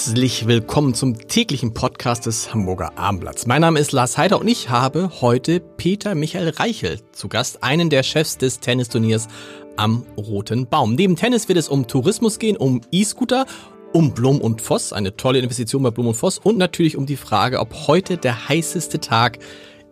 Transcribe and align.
Herzlich 0.00 0.46
willkommen 0.46 0.94
zum 0.94 1.28
täglichen 1.28 1.74
Podcast 1.74 2.24
des 2.24 2.54
Hamburger 2.54 2.96
Abendblatts. 2.96 3.46
Mein 3.46 3.60
Name 3.60 3.78
ist 3.78 3.92
Lars 3.92 4.16
Heider 4.16 4.40
und 4.40 4.48
ich 4.48 4.70
habe 4.70 5.20
heute 5.20 5.60
Peter 5.60 6.14
Michael 6.14 6.48
Reichel 6.48 7.00
zu 7.12 7.28
Gast, 7.28 7.62
einen 7.62 7.90
der 7.90 8.02
Chefs 8.02 8.38
des 8.38 8.60
Tennisturniers 8.60 9.28
am 9.76 10.06
Roten 10.16 10.66
Baum. 10.66 10.94
Neben 10.94 11.16
Tennis 11.16 11.48
wird 11.48 11.58
es 11.58 11.68
um 11.68 11.86
Tourismus 11.86 12.38
gehen, 12.38 12.56
um 12.56 12.80
E-Scooter, 12.90 13.44
um 13.92 14.14
Blum 14.14 14.40
und 14.40 14.62
Voss, 14.62 14.94
eine 14.94 15.18
tolle 15.18 15.40
Investition 15.40 15.82
bei 15.82 15.90
Blum 15.90 16.06
und 16.06 16.14
Voss 16.14 16.38
und 16.38 16.56
natürlich 16.56 16.96
um 16.96 17.04
die 17.04 17.16
Frage, 17.16 17.60
ob 17.60 17.86
heute 17.86 18.16
der 18.16 18.48
heißeste 18.48 19.00
Tag 19.00 19.38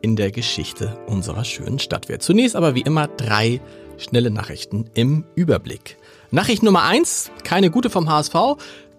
in 0.01 0.17
der 0.17 0.31
Geschichte 0.31 0.99
unserer 1.07 1.45
schönen 1.45 1.81
Stadt 1.81 2.09
wird. 2.09 2.23
Zunächst 2.23 2.57
aber 2.57 2.75
wie 2.75 2.81
immer 2.81 3.09
drei 3.09 3.61
schnelle 3.99 4.31
Nachrichten 4.31 4.89
im 4.95 5.27
Überblick. 5.35 5.99
Nachricht 6.31 6.63
Nummer 6.63 6.83
eins, 6.83 7.31
keine 7.43 7.71
gute 7.71 7.89
vom 7.89 8.11
HSV. 8.11 8.35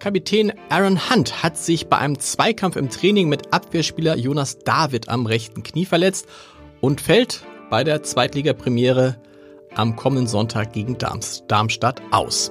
Kapitän 0.00 0.52
Aaron 0.68 0.98
Hunt 1.10 1.44
hat 1.44 1.56
sich 1.56 1.86
bei 1.86 1.96
einem 1.98 2.18
Zweikampf 2.18 2.74
im 2.74 2.90
Training 2.90 3.28
mit 3.28 3.52
Abwehrspieler 3.54 4.16
Jonas 4.16 4.58
David 4.58 5.08
am 5.08 5.26
rechten 5.26 5.62
Knie 5.62 5.84
verletzt 5.84 6.26
und 6.80 7.00
fällt 7.00 7.44
bei 7.70 7.84
der 7.84 8.02
Zweitligapremiere 8.02 9.16
am 9.76 9.94
kommenden 9.94 10.26
Sonntag 10.26 10.72
gegen 10.72 10.98
Darmstadt 10.98 12.02
aus. 12.10 12.50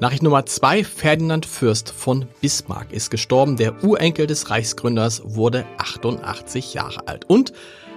Nachricht 0.00 0.22
Nummer 0.22 0.44
zwei: 0.44 0.84
Ferdinand 0.84 1.46
Fürst 1.46 1.90
von 1.90 2.26
Bismarck 2.42 2.92
ist 2.92 3.10
gestorben. 3.10 3.56
Der 3.56 3.82
Urenkel 3.82 4.26
des 4.26 4.50
Reichsgründers 4.50 5.22
wurde 5.24 5.64
88 5.78 6.74
Jahre 6.74 7.08
alt. 7.08 7.24
Und 7.30 7.54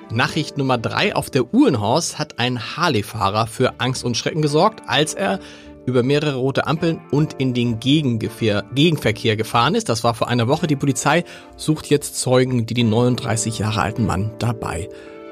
Nachricht 0.10 0.58
Nummer 0.58 0.78
drei: 0.78 1.14
Auf 1.14 1.30
der 1.30 1.54
Uhrenhorst 1.54 2.18
hat 2.18 2.40
ein 2.40 2.78
Harley-Fahrer 2.78 3.46
für 3.48 3.82
Angst 3.82 4.06
und 4.06 4.16
Schrecken 4.16 4.42
gesorgt, 4.42 4.84
als 4.88 5.14
er 5.14 5.42
über 5.88 6.04
mehrere 6.04 6.36
rote 6.36 6.68
Ampeln 6.68 7.02
und 7.12 7.34
in 7.40 7.54
den 7.54 7.80
Gegenverkehr 7.80 9.36
gefahren 9.38 9.74
ist. 9.74 9.88
Das 9.90 10.04
war 10.04 10.14
vor 10.14 10.28
einer 10.28 10.50
Woche. 10.50 10.68
Die 10.68 10.76
Polizei 10.76 11.24
sucht 11.56 11.88
jetzt 11.88 12.20
Zeugen, 12.20 12.66
die 12.66 12.74
den 12.74 12.90
39 12.90 13.58
Jahre 13.60 13.82
alten 13.82 14.06
Mann 14.06 14.32
dabei 14.38 14.90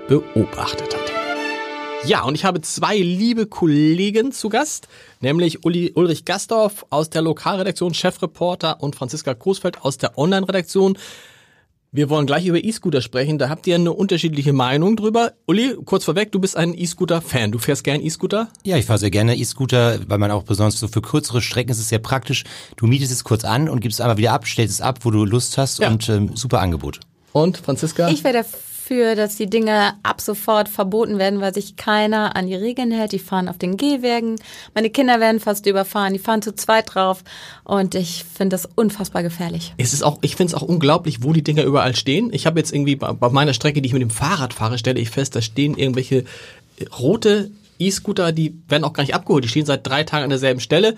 beobachtet 0.08 0.95
hat. 0.95 1.12
Ja, 2.08 2.23
und 2.23 2.36
ich 2.36 2.45
habe 2.45 2.62
zwei 2.62 2.97
liebe 2.97 3.47
Kollegen 3.47 4.31
zu 4.31 4.47
Gast, 4.47 4.88
nämlich 5.20 5.66
Uli, 5.66 5.92
Ulrich 5.95 6.23
Gastorf 6.23 6.86
aus 6.90 7.09
der 7.09 7.22
Lokalredaktion, 7.22 7.94
Chefreporter 7.94 8.81
und 8.81 8.95
Franziska 8.95 9.34
Großfeld 9.34 9.81
aus 9.81 9.97
der 9.97 10.17
Online-Redaktion. 10.17 10.97
Wir 11.96 12.10
wollen 12.10 12.26
gleich 12.26 12.46
über 12.46 12.62
E-Scooter 12.62 13.02
sprechen. 13.02 13.38
Da 13.38 13.48
habt 13.48 13.66
ihr 13.68 13.76
eine 13.76 13.94
unterschiedliche 13.94 14.52
Meinung 14.52 14.98
drüber. 14.98 15.32
Uli, 15.48 15.78
kurz 15.86 16.04
vorweg, 16.04 16.30
du 16.34 16.42
bist 16.42 16.58
ein 16.58 16.74
E-Scooter-Fan. 16.78 17.54
Du 17.54 17.58
fährst 17.58 17.86
gern 17.86 18.02
E-Scooter? 18.02 18.50
Ja, 18.66 18.76
ich 18.76 18.86
fahre 18.86 19.00
sehr 19.00 19.12
gerne 19.12 19.38
E-Scooter, 19.38 20.00
weil 20.06 20.18
man 20.18 20.30
auch 20.30 20.44
besonders 20.44 20.78
so 20.78 20.90
für 20.90 21.02
kürzere 21.02 21.42
Strecken 21.42 21.72
ist 21.72 21.80
es 21.80 21.88
sehr 21.88 22.00
praktisch. 22.00 22.44
Du 22.75 22.86
mietest 22.86 23.14
es 23.14 23.24
kurz 23.24 23.46
an 23.46 23.69
und 23.69 23.80
gibst 23.80 24.00
es 24.00 24.02
einmal 24.02 24.18
wieder 24.18 24.34
ab, 24.34 24.46
stellst 24.46 24.74
es 24.74 24.81
ab, 24.81 25.00
wo 25.03 25.12
du 25.12 25.24
Lust 25.24 25.58
hast 25.58 25.80
ja. 25.80 25.88
und 25.88 26.09
ähm, 26.09 26.36
super 26.36 26.59
Angebot. 26.59 27.00
Und 27.31 27.59
Franziska? 27.59 28.09
Ich 28.09 28.25
wäre 28.25 28.34
dafür, 28.85 29.16
dass 29.16 29.35
die 29.35 29.50
Dinge 29.50 29.94
ab 30.03 30.22
sofort 30.22 30.69
verboten 30.69 31.18
werden, 31.18 31.41
weil 31.41 31.53
sich 31.53 31.75
keiner 31.75 32.35
an 32.35 32.47
die 32.47 32.56
Regeln 32.56 32.91
hält. 32.91 33.12
Die 33.12 33.19
fahren 33.19 33.50
auf 33.50 33.57
den 33.57 33.78
Gehwegen. 33.78 34.35
Meine 34.73 34.90
Kinder 34.90 35.19
werden 35.19 35.40
fast 35.40 35.66
überfahren. 35.66 36.13
Die 36.13 36.19
fahren 36.19 36.41
zu 36.41 36.53
zweit 36.53 36.94
drauf. 36.94 37.24
Und 37.63 37.95
ich 37.95 38.24
finde 38.24 38.53
das 38.53 38.68
unfassbar 38.75 39.24
gefährlich. 39.24 39.74
Es 39.78 39.94
ist 39.94 40.03
auch, 40.03 40.19
ich 40.22 40.35
finde 40.35 40.56
es 40.56 40.62
auch 40.62 40.68
unglaublich, 40.68 41.24
wo 41.24 41.34
die 41.34 41.44
Dinger 41.44 41.63
überall 41.63 41.95
stehen. 41.95 42.31
Ich 42.31 42.45
habe 42.45 42.59
jetzt 42.59 42.74
irgendwie 42.74 42.95
bei, 42.95 43.12
bei 43.13 43.29
meiner 43.29 43.53
Strecke, 43.53 43.81
die 43.81 43.88
ich 43.88 43.94
mit 43.94 44.01
dem 44.01 44.12
Fahrrad 44.12 44.53
fahre, 44.53 44.78
stelle 44.78 45.00
ich 45.00 45.09
fest, 45.09 45.35
da 45.35 45.41
stehen 45.41 45.75
irgendwelche 45.75 46.25
rote 47.00 47.51
E-Scooter, 47.79 48.31
die 48.31 48.56
werden 48.68 48.84
auch 48.84 48.94
gar 48.94 49.03
nicht 49.03 49.16
abgeholt. 49.16 49.44
Die 49.44 49.50
stehen 49.50 49.66
seit 49.66 49.85
drei 49.85 50.03
Tagen 50.03 50.25
an 50.25 50.29
derselben 50.29 50.59
Stelle. 50.59 50.95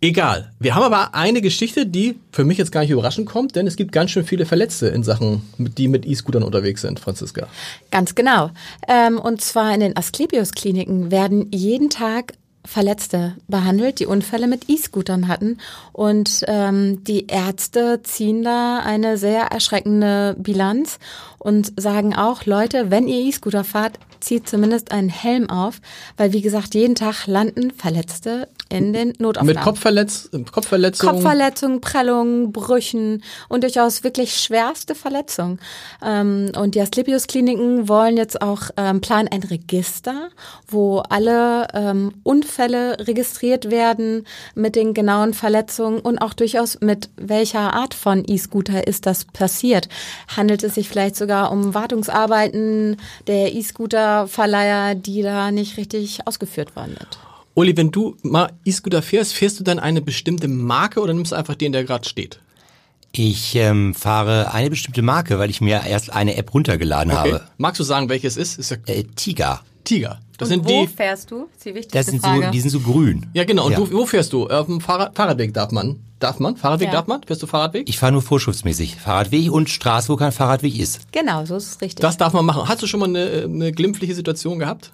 Egal. 0.00 0.52
Wir 0.58 0.74
haben 0.74 0.82
aber 0.82 1.14
eine 1.14 1.40
Geschichte, 1.40 1.86
die 1.86 2.18
für 2.30 2.44
mich 2.44 2.58
jetzt 2.58 2.70
gar 2.70 2.82
nicht 2.82 2.90
überraschend 2.90 3.26
kommt, 3.26 3.56
denn 3.56 3.66
es 3.66 3.76
gibt 3.76 3.92
ganz 3.92 4.10
schön 4.10 4.26
viele 4.26 4.44
Verletzte 4.44 4.88
in 4.88 5.02
Sachen, 5.02 5.42
die 5.56 5.88
mit 5.88 6.04
E-Scootern 6.04 6.42
unterwegs 6.42 6.82
sind, 6.82 7.00
Franziska. 7.00 7.48
Ganz 7.90 8.14
genau. 8.14 8.50
Ähm, 8.88 9.18
und 9.18 9.40
zwar 9.40 9.72
in 9.72 9.80
den 9.80 9.96
Asklepios-Kliniken 9.96 11.10
werden 11.10 11.50
jeden 11.50 11.88
Tag 11.88 12.34
Verletzte 12.66 13.36
behandelt, 13.48 14.00
die 14.00 14.06
Unfälle 14.06 14.48
mit 14.48 14.68
E-Scootern 14.68 15.28
hatten. 15.28 15.58
Und 15.92 16.44
ähm, 16.46 17.02
die 17.04 17.28
Ärzte 17.28 18.00
ziehen 18.02 18.42
da 18.42 18.80
eine 18.80 19.16
sehr 19.16 19.44
erschreckende 19.44 20.36
Bilanz 20.38 20.98
und 21.38 21.72
sagen 21.80 22.14
auch, 22.14 22.44
Leute, 22.44 22.90
wenn 22.90 23.08
ihr 23.08 23.20
E-Scooter 23.20 23.64
fahrt, 23.64 23.98
zieht 24.20 24.48
zumindest 24.48 24.90
einen 24.90 25.08
Helm 25.08 25.48
auf, 25.48 25.80
weil 26.16 26.32
wie 26.32 26.42
gesagt, 26.42 26.74
jeden 26.74 26.96
Tag 26.96 27.26
landen 27.26 27.70
Verletzte 27.70 28.48
in 28.68 28.92
den 28.92 29.12
Notaufnahmen. 29.18 29.54
Mit 29.54 29.62
Kopfverletz 29.62 30.28
Kopfverletzungen? 30.50 31.14
Kopfverletzungen, 31.14 31.80
Prellungen, 31.80 32.52
Brüchen 32.52 33.22
und 33.48 33.62
durchaus 33.62 34.02
wirklich 34.02 34.38
schwerste 34.40 34.94
Verletzungen. 34.94 35.60
Ähm, 36.02 36.50
und 36.56 36.74
die 36.74 36.80
Asklepios-Kliniken 36.80 37.88
wollen 37.88 38.16
jetzt 38.16 38.42
auch 38.42 38.70
ähm, 38.76 39.00
planen 39.00 39.28
ein 39.28 39.42
Register, 39.42 40.30
wo 40.66 40.98
alle 40.98 41.68
ähm, 41.74 42.12
Unfälle 42.24 42.96
registriert 43.06 43.70
werden 43.70 44.26
mit 44.54 44.74
den 44.74 44.94
genauen 44.94 45.34
Verletzungen 45.34 46.00
und 46.00 46.18
auch 46.18 46.34
durchaus 46.34 46.80
mit 46.80 47.08
welcher 47.16 47.74
Art 47.74 47.94
von 47.94 48.24
E-Scooter 48.26 48.86
ist 48.86 49.06
das 49.06 49.24
passiert. 49.24 49.88
Handelt 50.36 50.64
es 50.64 50.74
sich 50.74 50.88
vielleicht 50.88 51.16
sogar 51.16 51.52
um 51.52 51.74
Wartungsarbeiten 51.74 52.96
der 53.26 53.54
E-Scooter-Verleiher, 53.54 54.94
die 54.94 55.22
da 55.22 55.50
nicht 55.50 55.76
richtig 55.76 56.26
ausgeführt 56.26 56.74
worden 56.74 56.96
sind? 56.98 57.25
Uli, 57.56 57.74
wenn 57.74 57.90
du 57.90 58.16
mal 58.22 58.52
E-Scooter 58.66 59.00
fährst, 59.00 59.32
fährst 59.32 59.58
du 59.58 59.64
dann 59.64 59.78
eine 59.78 60.02
bestimmte 60.02 60.46
Marke 60.46 61.00
oder 61.00 61.14
nimmst 61.14 61.32
du 61.32 61.36
einfach 61.36 61.54
den, 61.54 61.72
der 61.72 61.84
gerade 61.84 62.06
steht? 62.06 62.38
Ich 63.12 63.54
ähm, 63.54 63.94
fahre 63.94 64.52
eine 64.52 64.68
bestimmte 64.68 65.00
Marke, 65.00 65.38
weil 65.38 65.48
ich 65.48 65.62
mir 65.62 65.80
erst 65.86 66.12
eine 66.12 66.36
App 66.36 66.52
runtergeladen 66.52 67.12
okay. 67.12 67.32
habe. 67.32 67.48
Magst 67.56 67.80
du 67.80 67.84
sagen, 67.84 68.10
welches 68.10 68.36
ist? 68.36 68.58
ist 68.58 68.70
ja 68.72 68.76
äh, 68.88 69.04
Tiger. 69.04 69.62
Tiger. 69.84 70.20
Das 70.36 70.48
und 70.48 70.54
sind 70.54 70.68
wo 70.68 70.82
die, 70.82 70.86
fährst 70.86 71.30
du? 71.30 71.46
Das 71.46 71.56
ist 71.56 71.64
die 71.64 71.74
wichtigste 71.74 71.98
das 71.98 72.06
sind 72.08 72.20
Frage. 72.20 72.44
So, 72.44 72.50
die 72.50 72.60
sind 72.60 72.70
so 72.70 72.80
grün. 72.80 73.24
Ja, 73.32 73.44
genau. 73.44 73.64
Und 73.64 73.72
ja. 73.72 73.78
Du, 73.78 73.90
wo 73.90 74.04
fährst 74.04 74.34
du? 74.34 74.48
Auf 74.48 74.66
dem 74.66 74.82
Fahrrad, 74.82 75.16
Fahrradweg 75.16 75.54
darf 75.54 75.70
man. 75.70 75.98
Darf 76.18 76.38
man? 76.38 76.58
Fahrradweg 76.58 76.88
ja. 76.88 76.92
darf 76.92 77.06
man? 77.06 77.22
Fährst 77.22 77.42
du 77.42 77.46
Fahrradweg? 77.46 77.88
Ich 77.88 77.98
fahre 77.98 78.12
nur 78.12 78.20
vorschriftsmäßig. 78.20 78.96
Fahrradweg 78.96 79.50
und 79.50 79.70
Straße, 79.70 80.10
wo 80.10 80.16
kein 80.16 80.32
Fahrradweg 80.32 80.78
ist. 80.78 81.10
Genau, 81.10 81.46
so 81.46 81.56
ist 81.56 81.68
es 81.68 81.80
richtig. 81.80 82.02
Das 82.02 82.18
darf 82.18 82.34
man 82.34 82.44
machen. 82.44 82.68
Hast 82.68 82.82
du 82.82 82.86
schon 82.86 83.00
mal 83.00 83.08
eine, 83.08 83.44
eine 83.44 83.72
glimpfliche 83.72 84.14
Situation 84.14 84.58
gehabt? 84.58 84.92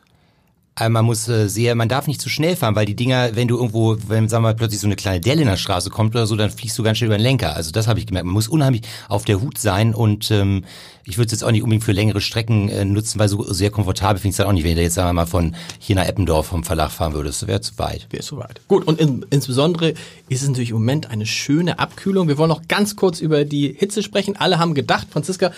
Äh, 0.78 0.88
man 0.88 1.04
muss 1.04 1.28
äh, 1.28 1.48
sehr, 1.48 1.74
man 1.74 1.88
darf 1.88 2.06
nicht 2.06 2.20
zu 2.20 2.30
schnell 2.30 2.56
fahren, 2.56 2.74
weil 2.74 2.86
die 2.86 2.96
Dinger, 2.96 3.36
wenn 3.36 3.46
du 3.46 3.56
irgendwo, 3.56 3.96
wenn 4.08 4.28
sagen 4.28 4.42
wir 4.42 4.48
mal, 4.48 4.54
plötzlich 4.54 4.80
so 4.80 4.86
eine 4.86 4.96
kleine 4.96 5.20
Delle 5.20 5.42
in 5.42 5.48
der 5.48 5.58
Straße 5.58 5.90
kommt 5.90 6.14
oder 6.14 6.26
so, 6.26 6.34
dann 6.34 6.50
fliegst 6.50 6.78
du 6.78 6.82
ganz 6.82 6.96
schnell 6.96 7.08
über 7.08 7.18
den 7.18 7.22
Lenker. 7.22 7.54
Also 7.54 7.72
das 7.72 7.88
habe 7.88 7.98
ich 7.98 8.06
gemerkt. 8.06 8.24
Man 8.24 8.32
muss 8.32 8.48
unheimlich 8.48 8.82
auf 9.08 9.24
der 9.24 9.42
Hut 9.42 9.58
sein 9.58 9.94
und 9.94 10.30
ähm, 10.30 10.64
ich 11.04 11.18
würde 11.18 11.26
es 11.26 11.32
jetzt 11.32 11.44
auch 11.44 11.50
nicht 11.50 11.62
unbedingt 11.62 11.84
für 11.84 11.92
längere 11.92 12.22
Strecken 12.22 12.70
äh, 12.70 12.86
nutzen, 12.86 13.18
weil 13.18 13.28
so 13.28 13.42
sehr 13.52 13.70
komfortabel 13.70 14.18
finde 14.18 14.30
ich 14.30 14.34
es 14.34 14.36
dann 14.38 14.46
auch 14.46 14.52
nicht, 14.52 14.64
wenn 14.64 14.76
du 14.76 14.82
jetzt 14.82 14.94
sagen 14.94 15.10
wir 15.10 15.12
mal 15.12 15.26
von 15.26 15.54
hier 15.78 15.96
nach 15.96 16.06
Eppendorf 16.06 16.46
vom 16.46 16.64
Verlag 16.64 16.90
fahren 16.90 17.12
würdest. 17.12 17.42
Das 17.42 17.48
wäre 17.48 17.60
zu 17.60 17.78
weit. 17.78 18.06
Wäre 18.10 18.22
zu 18.22 18.38
weit. 18.38 18.62
Gut, 18.68 18.86
und 18.86 18.98
in, 18.98 19.26
insbesondere 19.28 19.90
ist 20.30 20.42
es 20.42 20.48
natürlich 20.48 20.70
im 20.70 20.76
Moment 20.76 21.10
eine 21.10 21.26
schöne 21.26 21.80
Abkühlung. 21.80 22.28
Wir 22.28 22.38
wollen 22.38 22.48
noch 22.48 22.66
ganz 22.66 22.96
kurz 22.96 23.20
über 23.20 23.44
die 23.44 23.74
Hitze 23.76 24.02
sprechen. 24.02 24.36
Alle 24.38 24.58
haben 24.58 24.72
gedacht, 24.72 25.08
Franziska, 25.10 25.52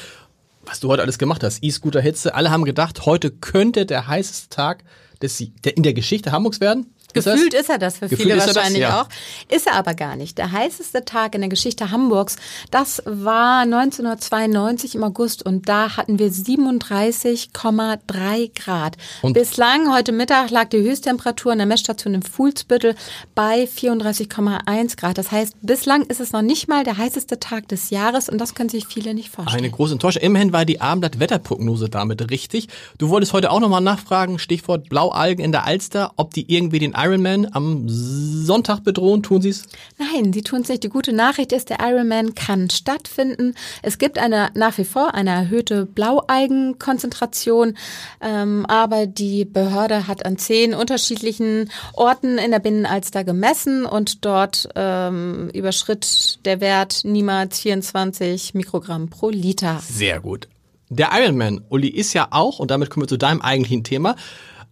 was 0.66 0.80
du 0.80 0.88
heute 0.88 1.02
alles 1.02 1.18
gemacht 1.18 1.44
hast, 1.44 1.62
E-Scooter-Hitze, 1.62 2.34
alle 2.34 2.50
haben 2.50 2.64
gedacht, 2.64 3.06
heute 3.06 3.30
könnte 3.30 3.86
der 3.86 4.08
heißeste 4.08 4.48
Tag 4.48 4.82
des, 5.22 5.42
der, 5.64 5.76
in 5.76 5.82
der 5.82 5.94
Geschichte 5.94 6.32
Hamburgs 6.32 6.60
werden. 6.60 6.93
Gefühlt 7.14 7.54
ist 7.54 7.70
er 7.70 7.78
das 7.78 7.98
für 7.98 8.08
Gefühlt 8.08 8.28
viele 8.28 8.40
er 8.40 8.46
das, 8.46 8.54
wahrscheinlich 8.54 8.82
ja. 8.82 9.02
auch. 9.02 9.08
Ist 9.48 9.66
er 9.66 9.74
aber 9.76 9.94
gar 9.94 10.16
nicht. 10.16 10.36
Der 10.38 10.52
heißeste 10.52 11.04
Tag 11.04 11.34
in 11.34 11.40
der 11.40 11.50
Geschichte 11.50 11.90
Hamburgs, 11.90 12.36
das 12.70 13.02
war 13.06 13.60
1992 13.62 14.94
im 14.96 15.04
August 15.04 15.44
und 15.46 15.68
da 15.68 15.96
hatten 15.96 16.18
wir 16.18 16.30
37,3 16.30 18.50
Grad. 18.54 18.96
Und- 19.22 19.34
Bislang, 19.34 19.92
heute 19.94 20.12
Mittag, 20.12 20.50
lag 20.50 20.68
die 20.68 20.82
Höchsttemperatur 20.82 21.52
in 21.52 21.58
der 21.58 21.66
Messstation 21.66 22.14
im 22.14 22.22
Fuhlsbüttel 22.22 22.94
bei 23.34 23.66
34,1 23.66 24.96
Grad. 24.96 25.18
Das 25.18 25.30
heißt, 25.30 25.54
bislang 25.62 26.02
ist 26.04 26.20
es 26.20 26.32
noch 26.32 26.42
nicht 26.42 26.68
mal 26.68 26.84
der 26.84 26.96
heißeste 26.96 27.40
Tag 27.40 27.68
des 27.68 27.90
Jahres 27.90 28.28
und 28.28 28.38
das 28.38 28.54
können 28.54 28.68
sich 28.68 28.86
viele 28.86 29.14
nicht 29.14 29.30
vorstellen. 29.30 29.64
Eine 29.64 29.70
große 29.70 29.94
Enttäuschung. 29.94 30.22
Immerhin 30.22 30.52
war 30.52 30.64
die 30.64 30.80
Abendblatt-Wetterprognose 30.80 31.88
damit 31.88 32.30
richtig. 32.30 32.68
Du 32.98 33.08
wolltest 33.08 33.32
heute 33.32 33.50
auch 33.50 33.60
nochmal 33.60 33.80
nachfragen, 33.80 34.38
Stichwort 34.38 34.88
Blaualgen 34.88 35.44
in 35.44 35.52
der 35.52 35.64
Alster, 35.64 36.12
ob 36.16 36.32
die 36.34 36.52
irgendwie 36.52 36.78
den 36.78 36.94
Ironman 37.04 37.46
am 37.52 37.84
Sonntag 37.88 38.82
bedrohen. 38.82 39.22
Tun 39.22 39.42
sie 39.42 39.50
es? 39.50 39.64
Nein, 39.98 40.32
sie 40.32 40.42
tun 40.42 40.62
es 40.62 40.68
nicht. 40.68 40.82
Die 40.84 40.88
gute 40.88 41.12
Nachricht 41.12 41.52
ist, 41.52 41.68
der 41.68 41.80
Ironman 41.80 42.34
kann 42.34 42.70
stattfinden. 42.70 43.54
Es 43.82 43.98
gibt 43.98 44.18
eine 44.18 44.50
nach 44.54 44.78
wie 44.78 44.84
vor 44.84 45.14
eine 45.14 45.30
erhöhte 45.30 45.84
Blaualgenkonzentration, 45.84 47.76
ähm, 48.20 48.64
aber 48.66 49.06
die 49.06 49.44
Behörde 49.44 50.06
hat 50.06 50.24
an 50.24 50.38
zehn 50.38 50.72
unterschiedlichen 50.72 51.70
Orten 51.92 52.38
in 52.38 52.50
der 52.50 52.58
Binnenalster 52.60 53.22
gemessen 53.22 53.84
und 53.84 54.24
dort 54.24 54.68
ähm, 54.74 55.50
überschritt 55.52 56.38
der 56.46 56.60
Wert 56.60 57.02
niemals 57.04 57.60
24 57.60 58.54
Mikrogramm 58.54 59.10
pro 59.10 59.28
Liter. 59.28 59.80
Sehr 59.86 60.20
gut. 60.20 60.48
Der 60.88 61.10
Ironman, 61.12 61.62
Uli, 61.68 61.88
ist 61.88 62.12
ja 62.12 62.28
auch, 62.30 62.60
und 62.60 62.70
damit 62.70 62.88
kommen 62.88 63.04
wir 63.04 63.08
zu 63.08 63.16
deinem 63.16 63.40
eigentlichen 63.40 63.84
Thema, 63.84 64.16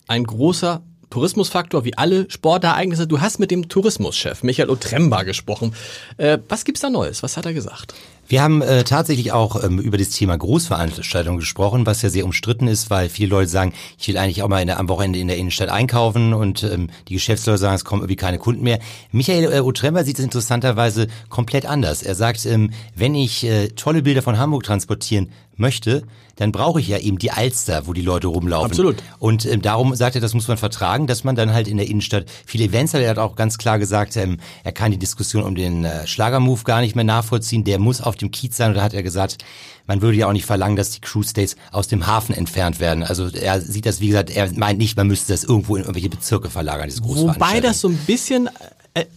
ein 0.06 0.24
großer 0.24 0.82
Tourismusfaktor 1.12 1.84
wie 1.84 1.96
alle 1.98 2.24
Sportereignisse. 2.30 3.06
Du 3.06 3.20
hast 3.20 3.38
mit 3.38 3.50
dem 3.50 3.68
Tourismuschef 3.68 4.42
Michael 4.42 4.70
Otremba 4.70 5.24
gesprochen. 5.24 5.74
Äh, 6.16 6.38
was 6.48 6.64
gibt's 6.64 6.80
da 6.80 6.88
Neues? 6.88 7.22
Was 7.22 7.36
hat 7.36 7.44
er 7.44 7.52
gesagt? 7.52 7.92
Wir 8.28 8.42
haben 8.42 8.62
äh, 8.62 8.82
tatsächlich 8.82 9.30
auch 9.32 9.62
ähm, 9.62 9.78
über 9.78 9.98
das 9.98 10.08
Thema 10.08 10.38
Großveranstaltungen 10.38 11.38
gesprochen, 11.38 11.84
was 11.84 12.00
ja 12.00 12.08
sehr 12.08 12.24
umstritten 12.24 12.66
ist, 12.66 12.88
weil 12.88 13.10
viele 13.10 13.28
Leute 13.28 13.50
sagen, 13.50 13.74
ich 13.98 14.08
will 14.08 14.16
eigentlich 14.16 14.42
auch 14.42 14.48
mal 14.48 14.62
in 14.62 14.68
der, 14.68 14.78
am 14.78 14.88
Wochenende 14.88 15.18
in 15.18 15.28
der 15.28 15.36
Innenstadt 15.36 15.68
einkaufen 15.68 16.32
und 16.32 16.62
ähm, 16.62 16.88
die 17.08 17.14
Geschäftsleute 17.14 17.58
sagen, 17.58 17.74
es 17.74 17.84
kommen 17.84 18.00
irgendwie 18.00 18.16
keine 18.16 18.38
Kunden 18.38 18.62
mehr. 18.62 18.78
Michael 19.10 19.52
äh, 19.52 19.60
Otremba 19.60 20.04
sieht 20.04 20.18
es 20.18 20.24
interessanterweise 20.24 21.08
komplett 21.28 21.66
anders. 21.66 22.02
Er 22.02 22.14
sagt, 22.14 22.46
ähm, 22.46 22.70
wenn 22.96 23.14
ich 23.14 23.44
äh, 23.44 23.68
tolle 23.68 24.00
Bilder 24.00 24.22
von 24.22 24.38
Hamburg 24.38 24.62
transportieren 24.62 25.28
möchte, 25.62 26.02
dann 26.36 26.52
brauche 26.52 26.80
ich 26.80 26.88
ja 26.88 26.98
eben 26.98 27.18
die 27.18 27.30
Alster, 27.30 27.86
wo 27.86 27.92
die 27.92 28.02
Leute 28.02 28.26
rumlaufen. 28.26 28.70
Absolut. 28.70 28.96
Und 29.18 29.46
ähm, 29.46 29.62
darum 29.62 29.94
sagt 29.94 30.14
er, 30.14 30.20
das 30.20 30.34
muss 30.34 30.48
man 30.48 30.56
vertragen, 30.56 31.06
dass 31.06 31.24
man 31.24 31.36
dann 31.36 31.52
halt 31.52 31.68
in 31.68 31.76
der 31.76 31.88
Innenstadt 31.88 32.26
viele 32.44 32.64
Events 32.64 32.92
hat. 32.92 33.00
Er 33.00 33.10
hat 33.10 33.18
auch 33.18 33.36
ganz 33.36 33.58
klar 33.58 33.78
gesagt, 33.78 34.16
ähm, 34.16 34.38
er 34.64 34.72
kann 34.72 34.90
die 34.90 34.98
Diskussion 34.98 35.44
um 35.44 35.54
den 35.54 35.84
äh, 35.84 36.06
Schlagermove 36.06 36.64
gar 36.64 36.80
nicht 36.80 36.94
mehr 36.94 37.04
nachvollziehen. 37.04 37.64
Der 37.64 37.78
muss 37.78 38.00
auf 38.00 38.16
dem 38.16 38.30
Kiez 38.30 38.56
sein. 38.56 38.70
Und 38.70 38.76
da 38.76 38.82
hat 38.82 38.92
er 38.92 39.02
gesagt, 39.02 39.38
man 39.86 40.02
würde 40.02 40.16
ja 40.16 40.28
auch 40.28 40.32
nicht 40.32 40.46
verlangen, 40.46 40.76
dass 40.76 40.90
die 40.90 41.00
Crew 41.00 41.22
States 41.22 41.56
aus 41.70 41.88
dem 41.88 42.06
Hafen 42.06 42.34
entfernt 42.34 42.80
werden. 42.80 43.02
Also 43.02 43.28
er 43.28 43.60
sieht 43.60 43.86
das, 43.86 44.00
wie 44.00 44.08
gesagt, 44.08 44.30
er 44.30 44.50
meint 44.52 44.78
nicht, 44.78 44.96
man 44.96 45.06
müsste 45.06 45.32
das 45.32 45.44
irgendwo 45.44 45.76
in 45.76 45.82
irgendwelche 45.82 46.10
Bezirke 46.10 46.50
verlagern, 46.50 46.90
Wobei 47.02 47.60
das 47.60 47.80
so 47.80 47.88
ein 47.88 47.96
bisschen 47.96 48.46
äh, 48.46 48.50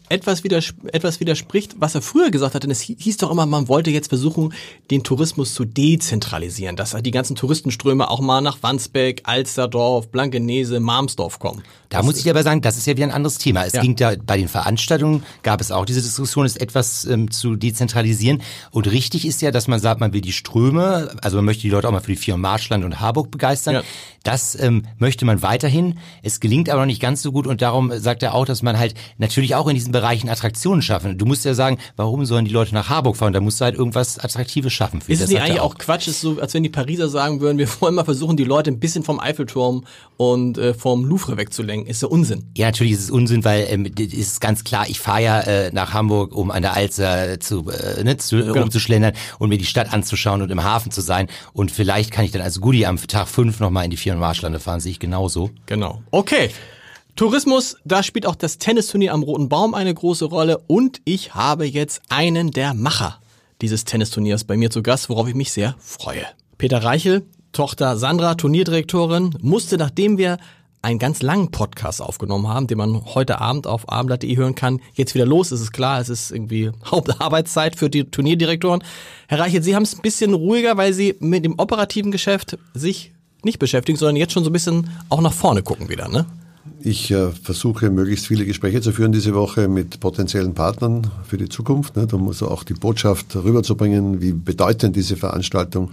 etwas, 0.07 0.43
widers 0.43 0.73
etwas 0.93 1.19
widerspricht, 1.19 1.75
was 1.79 1.95
er 1.95 2.01
früher 2.01 2.31
gesagt 2.31 2.55
hat. 2.55 2.63
Denn 2.63 2.71
es 2.71 2.81
hi- 2.83 2.95
hieß 2.97 3.17
doch 3.17 3.29
immer, 3.31 3.45
man 3.45 3.67
wollte 3.67 3.91
jetzt 3.91 4.07
versuchen, 4.07 4.53
den 4.89 5.03
Tourismus 5.03 5.53
zu 5.53 5.65
dezentralisieren, 5.65 6.75
dass 6.75 6.95
die 7.01 7.11
ganzen 7.11 7.35
Touristenströme 7.35 8.09
auch 8.09 8.21
mal 8.21 8.41
nach 8.41 8.59
Wandsbek, 8.61 9.23
Alsterdorf, 9.25 10.07
Blankenese, 10.09 10.79
Marmsdorf 10.79 11.39
kommen. 11.39 11.63
Da 11.89 12.03
muss 12.03 12.17
ich 12.17 12.29
aber 12.29 12.43
sagen, 12.43 12.61
das 12.61 12.77
ist 12.77 12.87
ja 12.87 12.95
wieder 12.95 13.05
ein 13.07 13.11
anderes 13.11 13.37
Thema. 13.37 13.65
Es 13.65 13.73
Ja. 13.73 13.81
ging 13.81 13.95
da 13.95 14.13
bei 14.25 14.37
den 14.37 14.47
Veranstaltungen 14.47 15.23
gab 15.43 15.61
es 15.61 15.71
auch 15.71 15.85
diese 15.85 16.01
Diskussion, 16.01 16.45
es 16.45 16.57
etwas 16.57 17.05
ähm, 17.05 17.31
zu 17.31 17.55
dezentralisieren. 17.55 18.41
Und 18.71 18.89
richtig 18.91 19.25
ist 19.25 19.41
ja, 19.41 19.51
dass 19.51 19.67
man 19.67 19.79
sagt, 19.79 19.99
man 19.99 20.11
will 20.13 20.21
die 20.21 20.31
Ströme, 20.33 21.15
also 21.21 21.37
man 21.37 21.45
möchte 21.45 21.61
die 21.61 21.69
Leute 21.69 21.87
auch 21.87 21.91
mal 21.91 21.99
für 22.01 22.11
die 22.11 22.17
vier 22.17 22.37
Marschland 22.37 22.83
und 22.83 22.99
Harburg 22.99 23.31
begeistern. 23.31 23.75
Ja. 23.75 23.83
Das 24.23 24.57
ähm, 24.59 24.83
möchte 24.97 25.23
man 25.25 25.41
weiterhin. 25.41 25.99
Es 26.23 26.39
gelingt 26.39 26.69
aber 26.69 26.81
noch 26.81 26.87
nicht 26.87 27.01
ganz 27.01 27.21
so 27.21 27.31
gut 27.31 27.45
und 27.45 27.61
darum 27.61 27.91
sagt 27.97 28.23
er 28.23 28.33
auch, 28.33 28.45
dass 28.45 28.61
man 28.63 28.77
halt 28.77 28.95
natürlich 29.17 29.53
auch 29.55 29.64
in 29.69 29.75
diesen 29.75 29.91
Bereichen 29.91 30.29
Attraktionen 30.29 30.81
schaffen. 30.81 31.17
Du 31.17 31.25
musst 31.25 31.45
ja 31.45 31.53
sagen, 31.53 31.77
warum 31.95 32.25
sollen 32.25 32.45
die 32.45 32.51
Leute 32.51 32.73
nach 32.73 32.89
Harburg 32.89 33.17
fahren? 33.17 33.33
Da 33.33 33.39
musst 33.39 33.61
du 33.61 33.65
halt 33.65 33.75
irgendwas 33.75 34.19
Attraktives 34.19 34.73
schaffen. 34.73 35.01
Für 35.01 35.11
Ist 35.11 35.19
es 35.19 35.25
Das 35.25 35.29
nicht 35.31 35.41
eigentlich 35.41 35.59
auch 35.59 35.77
Quatsch, 35.77 36.07
ist 36.07 36.21
so, 36.21 36.39
als 36.39 36.53
wenn 36.53 36.63
die 36.63 36.69
Pariser 36.69 37.09
sagen 37.09 37.41
würden, 37.41 37.57
wir 37.57 37.67
wollen 37.79 37.95
mal 37.95 38.05
versuchen, 38.05 38.37
die 38.37 38.43
Leute 38.43 38.71
ein 38.71 38.79
bisschen 38.79 39.03
vom 39.03 39.19
Eiffelturm 39.19 39.85
und 40.17 40.57
äh, 40.57 40.73
vom 40.73 41.05
Louvre 41.05 41.37
wegzulenken. 41.37 41.89
Ist 41.89 42.01
ja 42.01 42.07
Unsinn. 42.07 42.45
Ja, 42.57 42.67
natürlich 42.67 42.93
ist 42.93 43.03
es 43.03 43.11
Unsinn, 43.11 43.43
weil 43.43 43.67
ähm, 43.69 43.85
ist 43.85 44.41
ganz 44.41 44.63
klar, 44.63 44.85
ich 44.87 44.99
fahre 44.99 45.23
ja 45.23 45.39
äh, 45.41 45.71
nach 45.71 45.93
Hamburg, 45.93 46.35
um 46.35 46.51
an 46.51 46.61
der 46.61 46.73
Alster 46.73 47.39
zu, 47.39 47.69
äh, 47.69 48.03
ne, 48.03 48.17
zu 48.17 48.39
rumzuschlendern 48.39 49.13
und 49.39 49.49
mir 49.49 49.57
die 49.57 49.65
Stadt 49.65 49.93
anzuschauen 49.93 50.41
und 50.41 50.51
im 50.51 50.63
Hafen 50.63 50.91
zu 50.91 51.01
sein. 51.01 51.27
Und 51.53 51.71
vielleicht 51.71 52.11
kann 52.11 52.25
ich 52.25 52.31
dann 52.31 52.41
als 52.41 52.61
Goodie 52.61 52.85
am 52.85 52.97
Tag 52.97 53.27
fünf 53.27 53.59
nochmal 53.59 53.85
in 53.85 53.91
die 53.91 53.97
Vier- 53.97 54.13
und 54.13 54.19
Marschlande 54.19 54.59
fahren, 54.59 54.79
sehe 54.79 54.91
ich 54.91 54.99
genauso. 54.99 55.51
Genau. 55.65 56.01
Okay. 56.11 56.49
Tourismus, 57.15 57.77
da 57.85 58.03
spielt 58.03 58.25
auch 58.25 58.35
das 58.35 58.57
Tennisturnier 58.57 59.13
am 59.13 59.23
Roten 59.23 59.47
Baum 59.47 59.73
eine 59.73 59.93
große 59.93 60.25
Rolle 60.25 60.57
und 60.67 60.99
ich 61.05 61.33
habe 61.33 61.65
jetzt 61.65 62.01
einen 62.09 62.51
der 62.51 62.73
Macher 62.73 63.21
dieses 63.61 63.85
Tennisturniers 63.85 64.43
bei 64.43 64.57
mir 64.57 64.69
zu 64.69 64.83
Gast, 64.83 65.07
worauf 65.07 65.29
ich 65.29 65.33
mich 65.33 65.53
sehr 65.53 65.75
freue. 65.79 66.25
Peter 66.57 66.83
Reichel, 66.83 67.25
Tochter 67.53 67.95
Sandra, 67.95 68.35
Turnierdirektorin, 68.35 69.33
musste, 69.41 69.77
nachdem 69.77 70.17
wir 70.17 70.39
einen 70.81 70.99
ganz 70.99 71.21
langen 71.21 71.51
Podcast 71.51 72.01
aufgenommen 72.01 72.49
haben, 72.49 72.67
den 72.67 72.77
man 72.77 73.05
heute 73.05 73.39
Abend 73.39 73.65
auf 73.65 73.87
abendblatt.de 73.87 74.35
hören 74.35 74.55
kann, 74.55 74.81
jetzt 74.93 75.15
wieder 75.15 75.25
los. 75.25 75.53
Es 75.53 75.61
ist 75.61 75.71
klar, 75.71 76.01
es 76.01 76.09
ist 76.09 76.31
irgendwie 76.31 76.71
Hauptarbeitszeit 76.85 77.77
für 77.77 77.89
die 77.89 78.03
Turnierdirektoren. 78.03 78.83
Herr 79.29 79.39
Reichel, 79.39 79.63
Sie 79.63 79.73
haben 79.73 79.83
es 79.83 79.95
ein 79.95 80.01
bisschen 80.01 80.33
ruhiger, 80.33 80.75
weil 80.75 80.91
Sie 80.91 81.15
mit 81.19 81.45
dem 81.45 81.59
operativen 81.59 82.11
Geschäft 82.11 82.57
sich 82.73 83.13
nicht 83.41 83.59
beschäftigen, 83.59 83.97
sondern 83.97 84.17
jetzt 84.17 84.33
schon 84.33 84.43
so 84.43 84.49
ein 84.49 84.53
bisschen 84.53 84.89
auch 85.07 85.21
nach 85.21 85.31
vorne 85.31 85.63
gucken 85.63 85.87
wieder, 85.87 86.09
ne? 86.09 86.25
Ich 86.79 87.11
äh, 87.11 87.31
versuche 87.31 87.89
möglichst 87.89 88.27
viele 88.27 88.45
Gespräche 88.45 88.81
zu 88.81 88.91
führen 88.91 89.11
diese 89.11 89.33
Woche 89.33 89.67
mit 89.67 89.99
potenziellen 89.99 90.53
Partnern 90.53 91.07
für 91.27 91.37
die 91.37 91.49
Zukunft, 91.49 91.95
ne, 91.95 92.07
um 92.11 92.31
so 92.33 92.49
auch 92.49 92.63
die 92.63 92.73
Botschaft 92.73 93.35
rüberzubringen, 93.35 94.21
wie 94.21 94.33
bedeutend 94.33 94.95
diese 94.95 95.15
Veranstaltung 95.15 95.91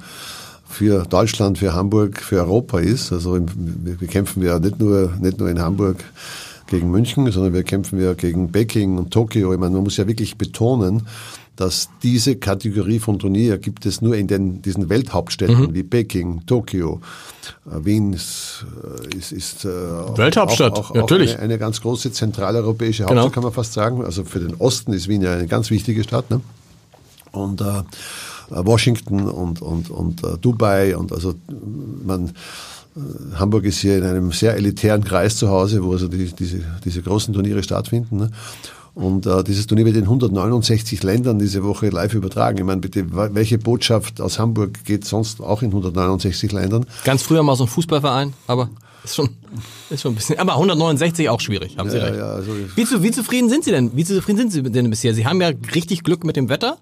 für 0.66 1.04
Deutschland, 1.04 1.58
für 1.58 1.74
Hamburg, 1.74 2.20
für 2.20 2.36
Europa 2.36 2.80
ist. 2.80 3.12
Also 3.12 3.36
im, 3.36 3.46
wir, 3.54 4.00
wir 4.00 4.08
kämpfen 4.08 4.42
ja 4.42 4.58
nicht 4.58 4.78
nur, 4.80 5.12
nicht 5.20 5.38
nur 5.38 5.50
in 5.50 5.60
Hamburg 5.60 6.02
gegen 6.66 6.90
München, 6.90 7.30
sondern 7.30 7.52
wir 7.52 7.64
kämpfen 7.64 8.02
ja 8.02 8.14
gegen 8.14 8.50
Peking 8.50 8.96
und 8.96 9.10
Tokio. 9.10 9.52
Ich 9.52 9.60
meine, 9.60 9.75
man 9.75 9.84
muss 9.84 9.98
ja 9.98 10.06
wirklich 10.06 10.38
betonen, 10.38 11.02
dass 11.56 11.90
diese 12.02 12.37
Kategorie 12.37 12.99
von 12.99 13.19
Turnier 13.19 13.58
gibt 13.58 13.84
es 13.84 14.00
nur 14.00 14.16
in 14.16 14.26
den, 14.26 14.62
diesen 14.62 14.88
Welthauptstädten 14.88 15.75
wie 15.75 15.82
Peking, 15.82 16.46
Tokio, 16.46 17.00
äh, 17.66 17.84
Wien 17.84 18.12
ist, 18.12 18.64
äh, 19.12 19.16
ist, 19.16 19.32
ist 19.32 19.64
äh, 19.64 19.69
Welthauptstadt, 19.69 20.78
auch, 20.78 20.90
auch, 20.90 20.94
natürlich. 20.94 21.32
Auch 21.32 21.37
eine, 21.37 21.44
eine 21.44 21.58
ganz 21.58 21.81
große 21.81 22.12
zentraleuropäische 22.12 23.04
Hauptstadt, 23.04 23.22
Genau. 23.22 23.31
kann 23.31 23.43
man 23.43 23.52
fast 23.52 23.75
sagen. 23.75 24.04
Also 24.04 24.25
für 24.25 24.40
den 24.40 24.54
Osten 24.54 24.93
ist 24.93 25.08
Wien 25.08 25.22
ja 25.22 25.34
eine 25.34 25.46
ganz 25.46 25.70
wichtige 25.70 26.02
Stadt. 26.04 26.31
Ne? 26.31 26.40
Und 27.32 27.60
äh, 27.60 27.82
Washington 28.49 29.28
und, 29.28 29.60
und, 29.62 29.90
und 29.90 30.25
äh, 30.25 30.38
Dubai 30.38 30.96
und 30.96 31.12
also 31.12 31.34
man 32.04 32.32
Hamburg 33.37 33.64
ist 33.64 33.78
hier 33.78 33.97
in 33.97 34.04
einem 34.04 34.32
sehr 34.32 34.54
elitären 34.54 35.02
Kreis 35.02 35.37
zu 35.37 35.49
Hause, 35.49 35.82
wo 35.82 35.92
also 35.92 36.09
die, 36.09 36.30
diese, 36.32 36.61
diese 36.85 37.00
großen 37.00 37.32
Turniere 37.32 37.62
stattfinden. 37.62 38.18
Ne? 38.18 38.30
Und 38.94 39.25
äh, 39.26 39.42
dieses 39.42 39.66
Turnier 39.66 39.87
wird 39.87 39.96
in 39.96 40.02
169 40.02 41.02
Ländern 41.02 41.38
diese 41.38 41.62
Woche 41.64 41.88
live 41.88 42.12
übertragen. 42.14 42.58
Ich 42.58 42.64
meine, 42.64 42.80
bitte, 42.80 43.06
welche 43.34 43.58
Botschaft 43.58 44.20
aus 44.20 44.38
Hamburg 44.38 44.84
geht 44.84 45.04
sonst 45.06 45.40
auch 45.40 45.62
in 45.62 45.68
169 45.68 46.52
Ländern? 46.52 46.84
Ganz 47.04 47.22
früher 47.22 47.42
mal 47.42 47.56
so 47.56 47.64
ein 47.64 47.68
Fußballverein, 47.68 48.34
aber 48.46 48.68
ist 49.02 49.16
schon, 49.16 49.30
ist 49.90 50.02
schon 50.02 50.12
ein 50.12 50.16
bisschen. 50.16 50.38
Aber 50.38 50.52
169 50.54 51.28
auch 51.30 51.40
schwierig, 51.40 51.78
haben 51.78 51.88
Sie 51.90 51.96
Ja, 51.96 52.04
recht. 52.04 52.18
ja, 52.18 52.26
also- 52.32 52.52
wie, 52.76 52.84
zu, 52.84 53.02
wie 53.02 53.11
zufrieden 53.11 53.49
sind 53.49 53.64
Sie 53.64 53.70
denn? 53.70 53.96
Wie 53.96 54.04
zufrieden 54.04 54.38
sind 54.38 54.52
Sie 54.52 54.62
denn 54.62 54.90
bisher? 54.90 55.14
Sie 55.14 55.26
haben 55.26 55.40
ja 55.40 55.50
richtig 55.75 56.04
Glück 56.04 56.22
mit 56.25 56.37
dem 56.37 56.49
Wetter. 56.50 56.76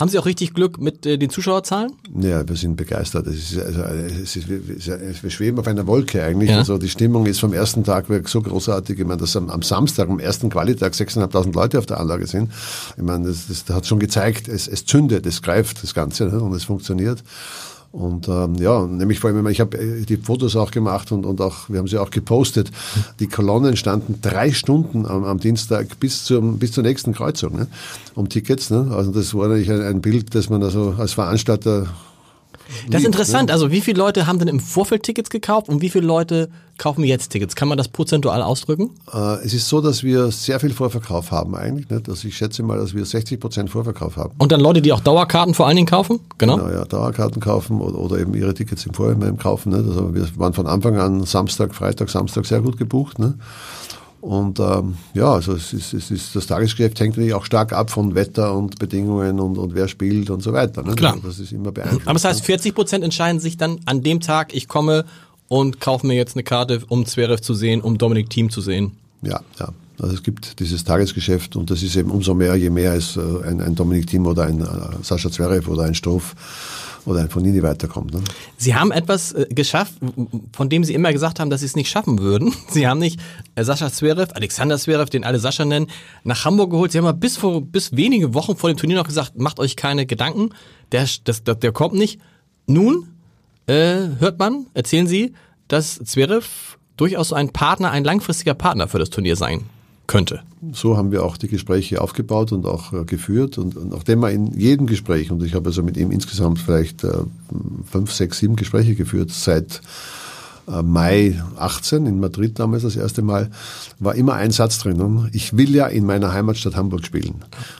Haben 0.00 0.08
Sie 0.08 0.18
auch 0.18 0.24
richtig 0.24 0.54
Glück 0.54 0.80
mit 0.80 1.04
äh, 1.04 1.18
den 1.18 1.28
Zuschauerzahlen? 1.28 1.92
Ja, 2.18 2.48
wir 2.48 2.56
sind 2.56 2.76
begeistert. 2.76 3.26
Es 3.26 3.52
ist, 3.52 3.58
also, 3.58 3.82
es 3.82 4.34
ist, 4.34 4.48
wir 4.48 5.30
schweben 5.30 5.58
auf 5.58 5.66
einer 5.66 5.86
Wolke 5.86 6.24
eigentlich. 6.24 6.48
Ja. 6.48 6.56
Also 6.56 6.78
die 6.78 6.88
Stimmung 6.88 7.26
ist 7.26 7.38
vom 7.38 7.52
ersten 7.52 7.84
Tag 7.84 8.08
weg 8.08 8.26
so 8.26 8.40
großartig. 8.40 8.98
Ich 8.98 9.04
meine, 9.04 9.20
dass 9.20 9.36
am, 9.36 9.50
am 9.50 9.60
Samstag, 9.60 10.08
am 10.08 10.18
ersten 10.18 10.48
Qualitag 10.48 10.94
6.500 10.94 11.52
Leute 11.52 11.78
auf 11.78 11.84
der 11.84 12.00
Anlage 12.00 12.26
sind. 12.26 12.50
Ich 12.96 13.02
meine, 13.02 13.26
das, 13.28 13.48
das 13.48 13.68
hat 13.68 13.86
schon 13.86 13.98
gezeigt, 13.98 14.48
es, 14.48 14.68
es 14.68 14.86
zündet, 14.86 15.26
es 15.26 15.42
greift 15.42 15.82
das 15.82 15.92
Ganze 15.92 16.28
ne? 16.28 16.40
und 16.40 16.54
es 16.54 16.64
funktioniert. 16.64 17.22
Und 17.92 18.28
ähm, 18.28 18.54
ja, 18.54 18.86
nämlich 18.86 19.18
vor 19.18 19.30
allem, 19.30 19.44
ich 19.48 19.60
habe 19.60 19.76
äh, 19.76 20.04
die 20.04 20.16
Fotos 20.16 20.54
auch 20.54 20.70
gemacht 20.70 21.10
und, 21.10 21.26
und 21.26 21.40
auch, 21.40 21.68
wir 21.68 21.80
haben 21.80 21.88
sie 21.88 21.98
auch 21.98 22.10
gepostet. 22.10 22.70
Die 23.18 23.26
Kolonnen 23.26 23.76
standen 23.76 24.20
drei 24.22 24.52
Stunden 24.52 25.06
am, 25.06 25.24
am 25.24 25.40
Dienstag 25.40 25.98
bis 25.98 26.24
zum 26.24 26.58
bis 26.58 26.70
zur 26.70 26.84
nächsten 26.84 27.12
Kreuzung, 27.12 27.56
ne? 27.56 27.66
um 28.14 28.28
Tickets. 28.28 28.70
Ne? 28.70 28.92
Also 28.94 29.10
das 29.10 29.34
war 29.34 29.48
natürlich 29.48 29.72
ein, 29.72 29.82
ein 29.82 30.00
Bild, 30.00 30.34
das 30.36 30.50
man 30.50 30.62
also 30.62 30.94
als 30.98 31.14
Veranstalter 31.14 31.88
Das 32.88 33.02
ist 33.02 33.06
interessant. 33.06 33.48
ne? 33.48 33.52
Also 33.52 33.70
wie 33.70 33.80
viele 33.80 33.98
Leute 33.98 34.26
haben 34.26 34.38
denn 34.38 34.48
im 34.48 34.60
Vorfeld 34.60 35.02
Tickets 35.02 35.30
gekauft 35.30 35.68
und 35.68 35.82
wie 35.82 35.90
viele 35.90 36.06
Leute 36.06 36.48
kaufen 36.78 37.04
jetzt 37.04 37.30
Tickets? 37.30 37.54
Kann 37.54 37.68
man 37.68 37.76
das 37.78 37.88
prozentual 37.88 38.42
ausdrücken? 38.42 38.90
Äh, 39.12 39.44
es 39.44 39.52
ist 39.52 39.68
so, 39.68 39.80
dass 39.80 40.02
wir 40.02 40.30
sehr 40.30 40.60
viel 40.60 40.70
Vorverkauf 40.70 41.30
haben 41.30 41.54
eigentlich. 41.54 41.88
Nicht? 41.90 42.08
Also 42.08 42.26
ich 42.26 42.36
schätze 42.36 42.62
mal, 42.62 42.78
dass 42.78 42.94
wir 42.94 43.04
60 43.04 43.38
Prozent 43.38 43.70
Vorverkauf 43.70 44.16
haben. 44.16 44.34
Und 44.38 44.52
dann 44.52 44.60
Leute, 44.60 44.82
die 44.82 44.92
auch 44.92 45.00
Dauerkarten 45.00 45.54
vor 45.54 45.66
allen 45.66 45.76
Dingen 45.76 45.88
kaufen? 45.88 46.20
Genau. 46.38 46.56
Genau, 46.56 46.70
ja, 46.70 46.84
Dauerkarten 46.84 47.40
kaufen 47.40 47.80
oder, 47.80 47.98
oder 47.98 48.18
eben 48.18 48.34
ihre 48.34 48.54
Tickets 48.54 48.86
im 48.86 48.94
Vorhinein 48.94 49.36
kaufen. 49.36 49.72
Nicht? 49.72 49.86
Also 49.88 50.14
wir 50.14 50.26
waren 50.36 50.52
von 50.52 50.66
Anfang 50.66 50.96
an 50.98 51.24
Samstag, 51.24 51.74
Freitag, 51.74 52.10
Samstag 52.10 52.46
sehr 52.46 52.60
gut 52.60 52.76
gebucht. 52.76 53.18
Ne? 53.18 53.34
Und 54.20 54.60
ähm, 54.60 54.96
ja, 55.14 55.32
also 55.32 55.54
es 55.54 55.72
ist, 55.72 55.94
es 55.94 56.10
ist, 56.10 56.36
das 56.36 56.46
Tagesgeschäft 56.46 57.00
hängt 57.00 57.16
natürlich 57.16 57.32
auch 57.32 57.46
stark 57.46 57.72
ab 57.72 57.90
von 57.90 58.14
Wetter 58.14 58.54
und 58.54 58.78
Bedingungen 58.78 59.40
und, 59.40 59.56
und 59.56 59.74
wer 59.74 59.88
spielt 59.88 60.28
und 60.28 60.42
so 60.42 60.52
weiter. 60.52 60.82
Ne? 60.82 60.94
Klar. 60.94 61.14
Also 61.14 61.28
das 61.28 61.38
ist 61.38 61.52
immer 61.52 61.72
beeinflusst. 61.72 62.06
Aber 62.06 62.14
das 62.14 62.24
heißt, 62.24 62.44
40 62.44 62.74
Prozent 62.74 63.04
entscheiden 63.04 63.40
sich 63.40 63.56
dann 63.56 63.80
an 63.86 64.02
dem 64.02 64.20
Tag, 64.20 64.54
ich 64.54 64.68
komme 64.68 65.06
und 65.48 65.80
kaufe 65.80 66.06
mir 66.06 66.14
jetzt 66.14 66.36
eine 66.36 66.42
Karte, 66.42 66.82
um 66.88 67.06
Zverev 67.06 67.40
zu 67.40 67.54
sehen, 67.54 67.80
um 67.80 67.96
Dominik 67.96 68.28
Thiem 68.28 68.50
zu 68.50 68.60
sehen. 68.60 68.92
Ja, 69.22 69.40
ja. 69.58 69.70
Also 69.98 70.14
es 70.14 70.22
gibt 70.22 70.60
dieses 70.60 70.84
Tagesgeschäft 70.84 71.56
und 71.56 71.70
das 71.70 71.82
ist 71.82 71.94
eben 71.96 72.10
umso 72.10 72.34
mehr, 72.34 72.54
je 72.56 72.70
mehr 72.70 72.94
es 72.94 73.16
äh, 73.16 73.20
ein, 73.46 73.60
ein 73.60 73.74
Dominik 73.74 74.06
Thiem 74.06 74.26
oder 74.26 74.44
ein 74.44 74.60
äh, 74.60 74.66
Sascha 75.02 75.30
Zverev 75.30 75.68
oder 75.68 75.82
ein 75.84 75.94
Struff 75.94 76.34
oder 77.06 77.20
ein 77.20 77.30
Fonini 77.30 77.62
weiterkommt. 77.62 78.12
Ne? 78.12 78.22
Sie 78.56 78.74
haben 78.74 78.90
etwas 78.90 79.32
äh, 79.32 79.46
geschafft, 79.50 79.94
von 80.52 80.68
dem 80.68 80.84
Sie 80.84 80.94
immer 80.94 81.12
gesagt 81.12 81.40
haben, 81.40 81.50
dass 81.50 81.60
Sie 81.60 81.66
es 81.66 81.76
nicht 81.76 81.90
schaffen 81.90 82.18
würden. 82.18 82.54
Sie 82.68 82.86
haben 82.86 82.98
nicht 82.98 83.20
äh, 83.54 83.64
Sascha 83.64 83.90
Zverev, 83.90 84.32
Alexander 84.34 84.78
Zverev, 84.78 85.10
den 85.10 85.24
alle 85.24 85.38
Sascha 85.38 85.64
nennen, 85.64 85.86
nach 86.24 86.44
Hamburg 86.44 86.70
geholt. 86.70 86.92
Sie 86.92 86.98
haben 86.98 87.04
mal 87.04 87.12
bis 87.12 87.36
vor 87.36 87.60
bis 87.62 87.96
wenige 87.96 88.34
Wochen 88.34 88.56
vor 88.56 88.70
dem 88.70 88.76
Turnier 88.76 88.96
noch 88.96 89.06
gesagt, 89.06 89.38
macht 89.38 89.58
euch 89.58 89.76
keine 89.76 90.06
Gedanken, 90.06 90.50
der, 90.92 91.06
das, 91.24 91.44
das, 91.44 91.58
der 91.58 91.72
kommt 91.72 91.94
nicht. 91.94 92.20
Nun 92.66 93.08
äh, 93.66 94.08
hört 94.18 94.38
man, 94.38 94.66
erzählen 94.74 95.06
Sie, 95.06 95.34
dass 95.68 95.96
Zverev 95.96 96.76
durchaus 96.96 97.32
ein 97.32 97.50
Partner, 97.50 97.90
ein 97.90 98.04
langfristiger 98.04 98.54
Partner 98.54 98.88
für 98.88 98.98
das 98.98 99.10
Turnier 99.10 99.36
sein 99.36 99.64
könnte. 100.10 100.40
So 100.72 100.96
haben 100.96 101.12
wir 101.12 101.24
auch 101.24 101.36
die 101.36 101.46
Gespräche 101.46 102.00
aufgebaut 102.00 102.50
und 102.50 102.66
auch 102.66 102.92
äh, 102.92 103.04
geführt. 103.04 103.58
Und, 103.58 103.76
und 103.76 103.90
nachdem 103.90 104.24
er 104.24 104.30
in 104.30 104.58
jedem 104.58 104.88
Gespräch, 104.88 105.30
und 105.30 105.40
ich 105.44 105.54
habe 105.54 105.68
also 105.68 105.84
mit 105.84 105.96
ihm 105.96 106.10
insgesamt 106.10 106.58
vielleicht 106.58 107.04
äh, 107.04 107.12
fünf, 107.88 108.12
sechs, 108.12 108.40
sieben 108.40 108.56
Gespräche 108.56 108.96
geführt 108.96 109.30
seit 109.30 109.80
äh, 110.66 110.82
Mai 110.82 111.40
18 111.56 112.06
in 112.06 112.18
Madrid 112.18 112.58
damals 112.58 112.82
das 112.82 112.96
erste 112.96 113.22
Mal, 113.22 113.50
war 114.00 114.16
immer 114.16 114.34
ein 114.34 114.50
Satz 114.50 114.80
drinnen. 114.80 115.30
Ich 115.32 115.56
will 115.56 115.72
ja 115.76 115.86
in 115.86 116.04
meiner 116.06 116.32
Heimatstadt 116.32 116.74
Hamburg 116.74 117.06
spielen. 117.06 117.36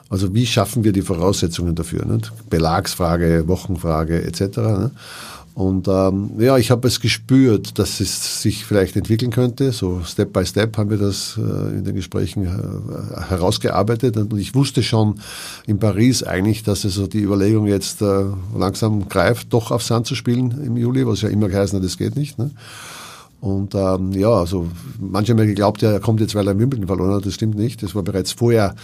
Also 0.09 0.33
wie 0.33 0.47
schaffen 0.47 0.85
wir 0.85 0.93
die 0.93 1.03
Voraussetzungen 1.03 1.75
dafür? 1.75 2.05
Nicht? 2.05 2.33
Belagsfrage, 2.49 3.49
Wochenfrage 3.49 4.23
etc. 4.23 4.41
Ne? 4.59 4.91
Und 5.55 5.89
ähm, 5.89 6.31
ja, 6.39 6.57
ich 6.59 6.71
habe 6.71 6.87
es 6.87 7.01
gespürt, 7.01 7.79
dass 7.79 8.01
es 8.01 8.41
sich 8.41 8.65
vielleicht 8.65 8.97
entwickeln 8.97 9.31
könnte. 9.31 9.73
So 9.73 10.01
Step 10.05 10.33
by 10.33 10.47
Step 10.47 10.77
haben 10.77 10.91
wir 10.91 10.97
das 10.97 11.37
äh, 11.37 11.77
in 11.77 11.85
den 11.85 11.95
Gesprächen 11.95 12.45
äh, 12.45 13.21
herausgearbeitet. 13.29 14.17
Und 14.17 14.39
ich 14.39 14.55
wusste 14.55 14.83
schon 14.83 15.21
in 15.67 15.79
Paris 15.79 16.23
eigentlich, 16.23 16.63
dass 16.63 16.85
also 16.85 17.07
die 17.07 17.21
Überlegung 17.21 17.67
jetzt 17.67 18.01
äh, 18.01 18.25
langsam 18.57 19.09
greift, 19.09 19.53
doch 19.53 19.71
auf 19.71 19.83
Sand 19.83 20.07
zu 20.07 20.15
spielen 20.15 20.63
im 20.65 20.77
Juli, 20.77 21.07
was 21.07 21.23
ja 21.23 21.29
immer 21.29 21.49
geheißen 21.49 21.77
hat, 21.77 21.85
das 21.85 21.99
geht 21.99 22.17
nicht. 22.17 22.39
Ne? 22.39 22.51
Und 23.41 23.75
ähm, 23.75 24.13
ja, 24.13 24.31
also 24.31 24.69
manche 25.01 25.33
haben 25.33 25.39
ja 25.39 25.47
geglaubt, 25.47 25.83
er 25.83 25.99
kommt 26.01 26.21
jetzt, 26.21 26.35
weil 26.35 26.47
er 26.47 26.59
Wimbledon 26.59 26.87
verloren 26.87 27.15
hat. 27.15 27.25
Das 27.25 27.33
stimmt 27.33 27.57
nicht. 27.57 27.83
Das 27.83 27.95
war 27.95 28.03
bereits 28.03 28.33
vorher 28.33 28.75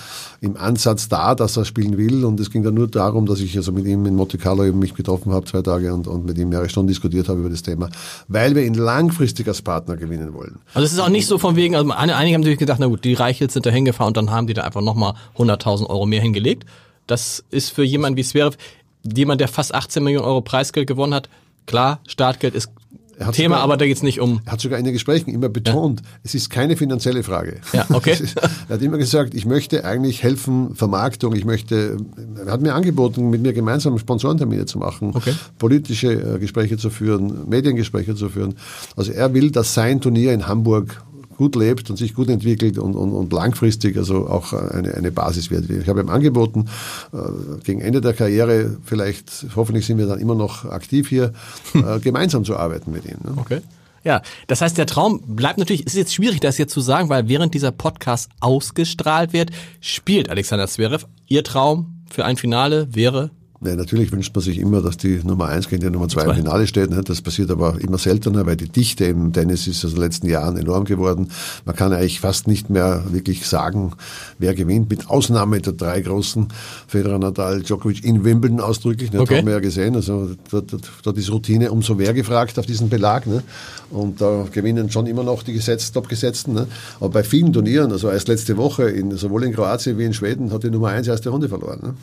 im 0.41 0.57
Ansatz 0.57 1.09
da, 1.09 1.35
dass 1.35 1.59
er 1.59 1.67
spielen 1.67 1.99
will. 1.99 2.25
Und 2.25 2.41
es 2.41 2.51
ging 2.51 2.63
dann 2.63 2.73
nur 2.73 2.89
darum, 2.89 3.27
dass 3.27 3.41
ich 3.41 3.55
also 3.57 3.71
mit 3.71 3.85
ihm 3.85 4.07
in 4.07 4.17
Monte 4.17 4.39
Carlo 4.39 4.65
eben 4.65 4.79
mich 4.79 4.95
getroffen 4.95 5.33
habe, 5.33 5.45
zwei 5.45 5.61
Tage, 5.61 5.93
und, 5.93 6.07
und 6.07 6.25
mit 6.25 6.39
ihm 6.39 6.49
mehrere 6.49 6.71
Stunden 6.71 6.89
diskutiert 6.89 7.29
habe 7.29 7.41
über 7.41 7.51
das 7.51 7.63
Thema, 7.63 7.91
weil 8.29 8.55
wir 8.55 8.65
ihn 8.65 8.75
langfristig 8.75 9.47
als 9.47 9.61
Partner 9.61 9.97
gewinnen 9.97 10.33
wollen. 10.33 10.59
Also 10.73 10.87
es 10.87 10.93
ist 10.95 11.01
auch 11.01 11.11
nicht 11.11 11.27
so 11.27 11.37
von 11.37 11.55
wegen, 11.55 11.77
also 11.77 11.91
einige 11.91 12.17
haben 12.17 12.41
natürlich 12.41 12.59
gedacht, 12.59 12.79
na 12.81 12.87
gut, 12.87 13.05
die 13.05 13.15
Reichels 13.15 13.53
sind 13.53 13.67
da 13.67 13.71
hingefahren 13.71 14.09
und 14.09 14.17
dann 14.17 14.31
haben 14.31 14.47
die 14.47 14.55
da 14.55 14.63
einfach 14.63 14.81
nochmal 14.81 15.15
100.000 15.37 15.87
Euro 15.91 16.07
mehr 16.07 16.23
hingelegt. 16.23 16.65
Das 17.07 17.45
ist 17.51 17.71
für 17.71 17.85
jemanden 17.85 18.17
wie 18.17 18.25
Zverev, 18.25 18.57
jemand, 19.03 19.43
der 19.43 19.49
fast 19.49 19.75
18 19.75 20.03
Millionen 20.03 20.25
Euro 20.25 20.41
Preisgeld 20.41 20.87
gewonnen 20.87 21.13
hat, 21.13 21.29
klar, 21.67 22.01
Startgeld 22.07 22.55
ist 22.55 22.71
Thema, 23.19 23.33
sogar- 23.57 23.61
aber 23.63 23.77
da 23.77 23.87
geht's 23.87 24.03
nicht 24.03 24.21
um. 24.21 24.41
Er 24.45 24.53
hat 24.53 24.61
sogar 24.61 24.79
in 24.79 24.85
den 24.85 24.93
Gesprächen 24.93 25.31
immer 25.31 25.49
betont, 25.49 26.03
es 26.23 26.35
ist 26.35 26.51
keine 26.51 26.77
finanzielle 26.77 27.23
Frage. 27.23 27.61
Ja, 27.73 27.87
okay. 27.93 28.11
Es 28.15 28.21
ist- 28.21 28.37
Er 28.37 28.51
hat 28.75 28.83
immer 28.83 28.99
gesagt, 28.99 29.35
ich 29.35 29.47
möchte 29.47 29.85
eigentlich 29.85 30.23
helfen, 30.23 30.75
Vermarktung, 30.75 31.35
ich 31.35 31.45
möchte, 31.45 31.97
er 32.45 32.53
hat 32.53 32.61
mir 32.61 32.75
angeboten, 32.75 33.31
mit 33.31 33.43
mir 33.43 33.53
gemeinsam 33.53 33.99
Sponsorentermine 33.99 34.67
zu 34.67 34.79
machen, 34.79 35.13
Okay. 35.15 35.33
politische 35.59 36.13
äh, 36.13 36.39
Gespräche 36.39 36.77
zu 36.77 36.91
führen, 36.91 37.49
Mediengespräche 37.49 38.15
zu 38.15 38.29
führen. 38.29 38.55
Also 38.97 39.13
er 39.13 39.33
will, 39.35 39.51
dass 39.51 39.75
sein 39.75 40.01
Turnier 40.01 40.33
in 40.35 40.47
Hamburg 40.47 41.03
gut 41.37 41.55
lebt 41.55 41.91
und 41.91 41.97
sich 41.97 42.15
gut 42.15 42.29
entwickelt 42.29 42.79
und, 42.79 42.95
und, 42.95 43.13
und 43.13 43.33
langfristig 43.33 43.97
also 43.97 44.27
auch 44.29 44.53
eine, 44.53 44.95
eine 44.95 45.13
Basis 45.13 45.51
wird. 45.51 45.71
Ich 45.71 45.89
habe 45.89 46.01
ihm 46.01 46.09
angeboten, 46.09 46.67
äh, 47.13 47.19
gegen 47.65 47.81
Ende 47.81 48.01
der 48.01 48.15
Karriere, 48.15 48.77
vielleicht, 48.85 49.47
hoffentlich 49.55 49.87
sind 49.87 49.99
wir 49.99 50.07
dann 50.07 50.19
immer 50.19 50.35
noch 50.35 50.65
aktiv 50.65 51.09
hier, 51.09 51.33
äh, 51.75 52.01
gemeinsam 52.01 52.45
zu 52.45 52.57
arbeiten 52.57 52.93
mit 52.93 53.05
ihm. 53.05 53.19
Ne? 53.25 53.35
Okay. 53.37 53.61
Ja, 54.05 54.23
das 54.47 54.61
heißt, 54.61 54.79
der 54.79 54.87
Traum 54.87 55.21
bleibt 55.27 55.59
natürlich, 55.59 55.85
es 55.85 55.95
ist 55.95 55.99
jetzt 55.99 56.15
schwierig, 56.15 56.39
das 56.39 56.59
jetzt 56.59 56.73
zu 56.73 56.81
sagen, 56.81 57.09
weil 57.09 57.29
während 57.29 57.55
dieser 57.55 57.73
Podcast 57.73 58.31
ausgestrahlt 58.39 59.33
wird, 59.33 59.51
spielt 59.81 60.31
Alexander 60.31 60.69
Zverev. 60.69 61.07
Ihr 61.27 61.43
Traum 61.43 62.05
für 62.09 62.25
ein 62.25 62.37
Finale 62.37 62.87
wäre, 62.95 63.31
Ja, 63.67 63.77
natürlich 63.77 64.13
wünscht 64.13 64.35
man 64.35 64.43
sich 64.45 64.59
immer, 64.59 64.81
dass 64.81 64.97
die 64.97 65.21
Nummer 65.25 65.47
eins 65.49 65.69
gegen 65.69 65.83
die 65.83 65.91
Nummer 65.91 66.09
zwei 66.09 66.23
im 66.23 66.27
Zwei. 66.29 66.35
Finale 66.37 66.67
steht. 66.67 66.91
ne? 66.91 67.03
Das 67.03 67.21
passiert 67.21 67.51
aber 67.51 67.81
immer 67.81 67.99
seltener, 67.99 68.47
weil 68.47 68.57
die 68.57 68.69
Dichte 68.69 69.05
im 69.07 69.33
Tennis 69.33 69.67
ist 69.67 69.85
also 69.85 69.97
in 69.97 70.01
den 70.01 70.03
letzten 70.09 70.29
Jahren 70.29 70.57
enorm 70.57 70.85
geworden. 70.85 71.29
Man 71.65 71.75
kann 71.77 71.93
eigentlich 71.93 72.21
fast 72.21 72.47
nicht 72.49 72.71
mehr 72.71 73.05
wirklich 73.11 73.47
sagen, 73.47 73.93
wer 74.39 74.55
gewinnt, 74.55 74.89
mit 74.91 75.09
Ausnahme 75.11 75.61
der 75.61 75.73
drei 75.73 76.01
großen, 76.01 76.49
Federer, 76.87 77.19
Nadal, 77.19 77.63
Djokovic 77.63 78.05
in 78.05 78.25
Wimbledon 78.25 78.61
ausdrücklich. 78.61 79.11
Ne? 79.13 79.19
Das 79.19 79.23
Okay. 79.29 79.39
haben 79.39 79.47
wir 79.47 79.55
ja 79.55 79.61
gesehen. 79.61 79.95
Also 79.97 80.31
dort, 80.51 80.73
dort, 80.73 80.91
dort 81.03 81.19
ist 81.19 81.31
Routine 81.33 81.73
umso 81.73 81.95
mehr 81.95 82.15
gefragt 82.15 82.59
auf 82.59 82.67
diesen 82.67 82.89
Belag. 82.89 83.27
Ne? 83.27 83.43
Und 83.91 84.21
da 84.21 84.47
gewinnen 84.53 84.91
schon 84.91 85.07
immer 85.07 85.23
noch 85.25 85.43
die 85.43 85.53
Gesetz, 85.53 85.93
Top-Gesetzten. 85.93 86.53
Ne? 86.55 86.67
Aber 87.01 87.09
bei 87.11 87.25
vielen 87.25 87.53
Turnieren, 87.53 87.91
also 87.93 88.09
erst 88.11 88.29
letzte 88.29 88.57
Woche, 88.57 88.85
in, 88.91 89.17
sowohl 89.17 89.45
in 89.45 89.53
Kroatien 89.53 89.99
wie 89.99 90.05
in 90.05 90.15
Schweden, 90.15 90.53
hat 90.53 90.63
die 90.65 90.71
Nummer 90.71 90.89
eins 90.89 91.09
erste 91.09 91.31
Runde 91.31 91.49
verloren. 91.49 91.81
Ne? 91.83 91.95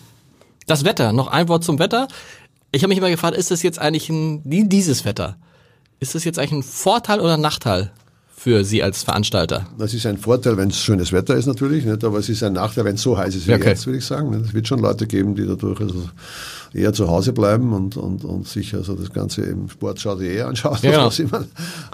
Das 0.67 0.83
Wetter. 0.85 1.13
Noch 1.13 1.27
ein 1.27 1.47
Wort 1.47 1.63
zum 1.63 1.79
Wetter. 1.79 2.07
Ich 2.71 2.81
habe 2.83 2.89
mich 2.89 2.97
immer 2.97 3.09
gefragt, 3.09 3.37
ist 3.37 3.51
das 3.51 3.61
jetzt 3.63 3.79
eigentlich 3.79 4.09
ein, 4.09 4.41
die- 4.49 4.67
dieses 4.67 5.05
Wetter, 5.05 5.35
ist 5.99 6.15
das 6.15 6.23
jetzt 6.23 6.39
eigentlich 6.39 6.51
ein 6.53 6.63
Vorteil 6.63 7.19
oder 7.19 7.35
ein 7.35 7.41
Nachteil 7.41 7.91
für 8.35 8.65
Sie 8.65 8.81
als 8.83 9.03
Veranstalter? 9.03 9.67
Das 9.77 9.93
ist 9.93 10.05
ein 10.05 10.17
Vorteil, 10.17 10.57
wenn 10.57 10.69
es 10.69 10.77
schönes 10.79 11.11
Wetter 11.13 11.35
ist 11.35 11.45
natürlich, 11.45 11.85
nicht? 11.85 12.03
aber 12.03 12.17
es 12.17 12.27
ist 12.29 12.41
ein 12.43 12.53
Nachteil, 12.53 12.83
wenn 12.85 12.95
es 12.95 13.01
so 13.03 13.17
heiß 13.17 13.35
ist 13.35 13.47
wie 13.47 13.53
okay. 13.53 13.69
jetzt, 13.69 13.85
würde 13.85 13.99
ich 13.99 14.05
sagen. 14.05 14.33
Es 14.33 14.53
wird 14.53 14.67
schon 14.67 14.79
Leute 14.79 15.05
geben, 15.07 15.35
die 15.35 15.45
dadurch 15.45 15.79
also 15.79 16.09
eher 16.73 16.91
zu 16.91 17.07
Hause 17.07 17.31
bleiben 17.31 17.71
und, 17.71 17.95
und, 17.95 18.25
und 18.25 18.47
sich 18.47 18.73
also 18.73 18.95
das 18.95 19.13
Ganze 19.13 19.43
im 19.43 19.69
Sportschau 19.69 20.17
eher 20.19 20.47
anschauen. 20.47 20.77
Ja, 20.81 20.91
genau. 20.91 21.05
was 21.05 21.19
immer. 21.19 21.45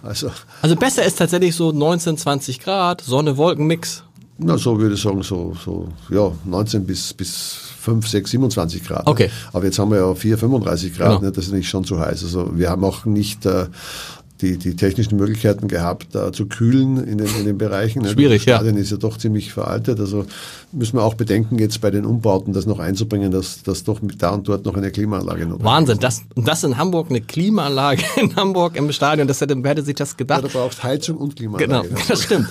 Also, 0.02 0.32
Also 0.62 0.76
besser 0.78 1.04
ist 1.04 1.18
tatsächlich 1.18 1.54
so 1.56 1.72
19, 1.74 2.18
20 2.18 2.60
Grad, 2.62 3.02
Sonne, 3.02 3.36
Wolken, 3.36 3.68
Mix. 3.68 4.04
na, 4.38 4.58
so 4.58 4.80
würde 4.80 4.96
ich 4.96 5.02
sagen, 5.02 5.22
so, 5.22 5.54
so 5.64 5.90
ja, 6.10 6.32
19 6.46 6.86
bis, 6.86 7.14
bis 7.14 7.60
5, 7.80 8.08
6, 8.08 8.32
27 8.32 8.84
Grad. 8.84 9.08
Okay. 9.08 9.26
Ne? 9.28 9.32
Aber 9.54 9.66
jetzt 9.66 9.80
haben 9.80 9.92
wir 9.92 10.00
ja 10.00 10.14
4, 10.14 10.38
35 10.38 10.98
Grad, 10.98 11.10
Genau. 11.10 11.22
ne? 11.22 11.32
das 11.32 11.46
ist 11.46 11.54
nicht 11.54 11.70
schon 11.70 11.84
zu 11.86 12.00
heiß. 12.00 12.24
Also 12.24 12.52
wir 12.58 12.70
haben 12.70 12.84
auch 12.84 13.06
nicht 13.06 13.46
äh, 13.46 13.66
die, 14.42 14.58
die 14.58 14.76
technischen 14.76 15.18
Möglichkeiten 15.18 15.68
gehabt, 15.68 16.08
da 16.16 16.32
zu 16.32 16.46
kühlen 16.46 16.98
in 17.06 17.18
den, 17.18 17.28
in 17.40 17.46
den 17.46 17.58
Bereichen. 17.58 18.02
ne? 18.04 18.10
Schwierig, 18.10 18.46
ja. 18.46 18.56
Stadion 18.56 18.78
ist 18.78 18.90
ja 18.92 18.98
doch 18.98 19.18
ziemlich 19.18 19.52
veraltet. 19.52 20.00
Also 20.00 20.26
müssen 20.72 20.98
wir 20.98 21.04
auch 21.04 21.14
bedenken, 21.16 21.58
jetzt 21.60 21.82
bei 21.82 21.92
den 21.92 22.06
Umbauten 22.06 22.54
das 22.54 22.66
noch 22.66 22.80
einzubringen, 22.80 23.32
dass, 23.32 23.64
dass 23.64 23.84
doch 23.84 24.00
da 24.18 24.32
und 24.32 24.48
dort 24.48 24.66
noch 24.66 24.76
eine 24.76 24.92
Klimaanlage 24.92 25.42
notwendig 25.46 25.66
Wahnsinn, 25.66 26.00
das, 26.00 26.22
das 26.36 26.64
in 26.64 26.78
Hamburg, 26.78 27.08
eine 27.10 27.22
Klimaanlage 27.22 28.04
in 28.22 28.36
Hamburg 28.36 28.76
im 28.76 28.92
Stadion, 28.92 29.28
das 29.28 29.42
hätte, 29.42 29.56
wer 29.64 29.72
hätte 29.72 29.84
sich 29.84 29.96
das 29.96 30.12
Ja, 30.12 30.18
gedacht? 30.18 30.44
da 30.44 30.48
braucht 30.48 30.84
Heizung 30.84 31.18
und 31.18 31.36
Genau, 31.36 31.58
Klimaanlage. 31.58 31.90
ne? 31.94 32.00
das 32.08 32.24
stimmt. 32.24 32.48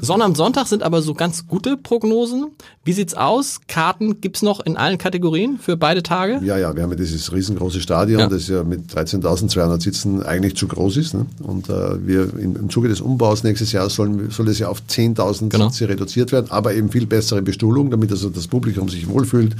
Sonne 0.00 0.24
am 0.24 0.34
Sonntag 0.34 0.66
sind 0.66 0.82
aber 0.82 1.00
so 1.02 1.14
ganz 1.14 1.46
gute 1.46 1.76
Prognosen. 1.76 2.48
Wie 2.84 2.92
sieht's 2.92 3.14
aus? 3.14 3.60
Karten 3.68 4.20
gibt's 4.20 4.42
noch 4.42 4.60
in 4.60 4.76
allen 4.76 4.98
Kategorien 4.98 5.58
für 5.60 5.76
beide 5.76 6.02
Tage? 6.02 6.40
Ja, 6.44 6.58
ja, 6.58 6.74
wir 6.74 6.82
haben 6.82 6.90
ja 6.90 6.96
dieses 6.96 7.32
riesengroße 7.32 7.80
Stadion, 7.80 8.20
Ja. 8.20 8.26
das 8.26 8.48
ja 8.48 8.64
mit 8.64 8.90
13.200 8.92 9.80
Sitzen 9.80 10.22
eigentlich 10.22 10.56
zu 10.56 10.66
groß 10.66 10.96
ist. 10.96 11.14
Ne? 11.14 11.26
Und 11.42 11.68
äh, 11.68 12.04
wir 12.06 12.36
im, 12.36 12.56
im 12.56 12.70
Zuge 12.70 12.88
des 12.88 13.00
Umbaus 13.00 13.44
nächstes 13.44 13.72
Jahr 13.72 13.88
sollen, 13.90 14.30
soll 14.30 14.48
es 14.48 14.58
ja 14.58 14.68
auf 14.68 14.82
10.000 14.88 15.48
Genau. 15.50 15.68
Sitze 15.68 15.88
reduziert 15.88 16.32
werden, 16.32 16.46
aber 16.50 16.74
eben 16.74 16.90
viel 16.90 17.06
bessere 17.06 17.42
Bestuhlung, 17.62 17.92
damit 17.92 18.10
also 18.10 18.28
das 18.28 18.48
Publikum 18.48 18.88
sich 18.88 19.08
wohlfühlt 19.08 19.54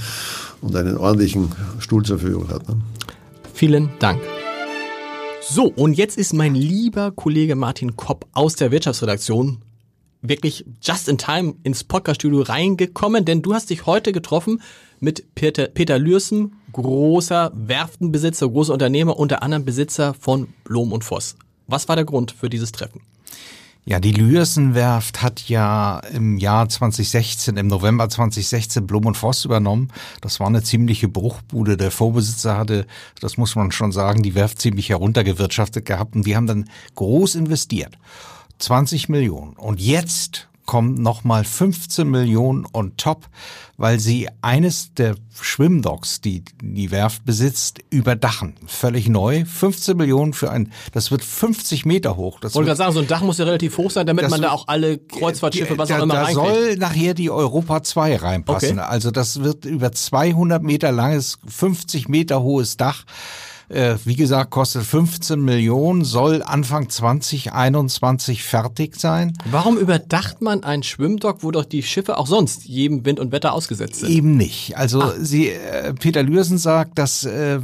und 0.61 0.75
einen 0.75 0.97
ordentlichen 0.97 1.53
Stuhl 1.79 2.05
zur 2.05 2.19
Verfügung 2.19 2.49
hat. 2.49 2.69
Ne? 2.69 2.81
Vielen 3.55 3.91
Dank. 4.01 4.21
So, 5.41 5.67
und 5.67 5.95
jetzt 5.95 6.19
ist 6.19 6.33
mein 6.33 6.57
lieber 6.57 7.13
Kollege 7.13 7.55
Martin 7.55 7.95
Kopp 7.95 8.27
aus 8.33 8.57
der 8.57 8.73
Wirtschaftsredaktion 8.73 9.59
wirklich 10.21 10.65
just 10.83 11.09
in 11.09 11.17
time 11.17 11.55
ins 11.63 11.85
Podcaststudio 11.85 12.43
reingekommen, 12.43 13.25
denn 13.25 13.41
du 13.41 13.55
hast 13.55 13.71
dich 13.71 13.87
heute 13.87 14.11
getroffen 14.11 14.61
mit 14.99 15.37
Peter, 15.37 15.67
Peter 15.69 15.97
Lürsen, 15.99 16.55
großer 16.73 17.53
Werftenbesitzer, 17.55 18.49
großer 18.49 18.73
Unternehmer, 18.73 19.17
unter 19.17 19.45
anderem 19.45 19.65
Besitzer 19.65 20.15
von 20.15 20.49
Blom 20.65 20.91
und 20.93 21.05
Voss. 21.05 21.37
Was 21.69 21.89
war 21.89 21.95
der 21.95 22.05
Grund 22.05 22.33
für 22.33 22.51
dieses 22.51 22.73
Treffen? 22.73 23.01
Ja, 23.85 23.99
die 23.99 24.13
Lürsenwerft 24.13 25.23
hat 25.23 25.49
ja 25.49 25.99
im 26.13 26.39
Jahr 26.39 26.69
2016, 26.69 27.57
im 27.57 27.67
November 27.67 28.09
2016 28.09 28.87
Blum 28.87 29.07
und 29.07 29.17
Voss 29.17 29.45
übernommen. 29.45 29.89
Das 30.21 30.39
war 30.39 30.47
eine 30.47 30.63
ziemliche 30.63 31.09
Bruchbude. 31.09 31.77
Der 31.77 31.91
Vorbesitzer 31.91 32.57
hatte, 32.57 32.87
das 33.21 33.37
muss 33.39 33.57
man 33.57 33.73
schon 33.73 33.91
sagen, 33.91 34.23
die 34.23 34.37
Werft 34.37 34.61
ziemlich 34.61 34.91
heruntergewirtschaftet 34.91 35.85
gehabt 35.85 36.15
und 36.15 36.25
die 36.25 36.37
haben 36.37 36.47
dann 36.47 36.71
groß 36.95 37.35
investiert. 37.35 37.99
20 38.59 39.09
Millionen. 39.09 39.55
Und 39.55 39.81
jetzt 39.81 40.49
kommen 40.67 40.95
nochmal 40.95 41.45
15 41.45 42.09
Millionen 42.09 42.67
on 42.73 42.97
top, 42.97 43.29
weil 43.77 43.99
sie 43.99 44.29
eines 44.43 44.95
der 44.95 45.17
Schwimmdocks, 45.41 46.21
die 46.21 46.45
die 46.63 46.91
Werft 46.91 47.25
besitzt, 47.25 47.81
überdachen. 47.91 48.55
Völlig 48.67 49.09
neu. 49.09 49.45
15 49.45 49.97
Millionen 49.97 50.33
für 50.33 50.51
ein, 50.51 50.73
das 50.93 51.11
wird 51.11 51.25
50 51.25 51.85
Meter 51.85 52.17
hoch. 52.17 52.39
Das 52.41 52.55
Wollte 52.55 52.67
gerade 52.69 52.79
sagen, 52.79 52.93
so 52.93 53.01
ein 53.01 53.09
Dach 53.09 53.23
muss 53.23 53.39
ja 53.39 53.45
relativ 53.45 53.77
hoch 53.79 53.91
sein, 53.91 54.07
damit 54.07 54.29
man 54.31 54.41
da 54.43 54.51
auch 54.53 54.69
alle 54.69 54.99
Kreuzfahrtschiffe, 54.99 55.77
was 55.79 55.91
auch 55.91 56.03
immer 56.03 56.15
Da 56.15 56.25
reinkriegt. 56.25 56.55
soll 56.55 56.77
nachher 56.77 57.15
die 57.15 57.31
Europa 57.31 57.83
2 57.83 58.17
reinpassen. 58.17 58.79
Okay. 58.79 58.89
Also 58.89 59.11
das 59.11 59.43
wird 59.43 59.65
über 59.65 59.93
200 59.93 60.63
Meter 60.63 60.93
langes, 60.93 61.39
50 61.47 62.09
Meter 62.09 62.43
hohes 62.43 62.77
Dach. 62.77 63.05
Äh, 63.73 63.97
Wie 64.05 64.17
gesagt, 64.17 64.51
kostet 64.51 64.83
15 64.83 65.41
Millionen, 65.41 66.05
soll 66.05 66.43
Anfang 66.43 66.91
2021 66.91 68.43
fertig 68.43 68.97
sein. 68.97 69.33
Warum 69.51 69.79
überdacht 69.79 70.43
man 70.43 70.63
ein 70.63 70.83
Schwimmdock, 70.83 71.39
wo 71.43 71.51
doch 71.51 71.65
die 71.65 71.83
Schiffe 71.83 72.19
auch 72.19 72.27
sonst 72.27 72.65
jedem 72.65 73.07
Wind 73.07 73.19
und 73.19 73.33
Wetter 73.33 73.55
ausgesetzt 73.55 74.01
sind? 74.01 74.11
Eben 74.11 74.37
nicht. 74.37 74.77
Also 74.77 75.13
sie, 75.19 75.49
äh, 75.49 75.95
Peter 75.95 76.23
Lürsen 76.23 76.59
sagt, 76.59 76.99
dass 76.99 77.25
äh, 77.25 77.61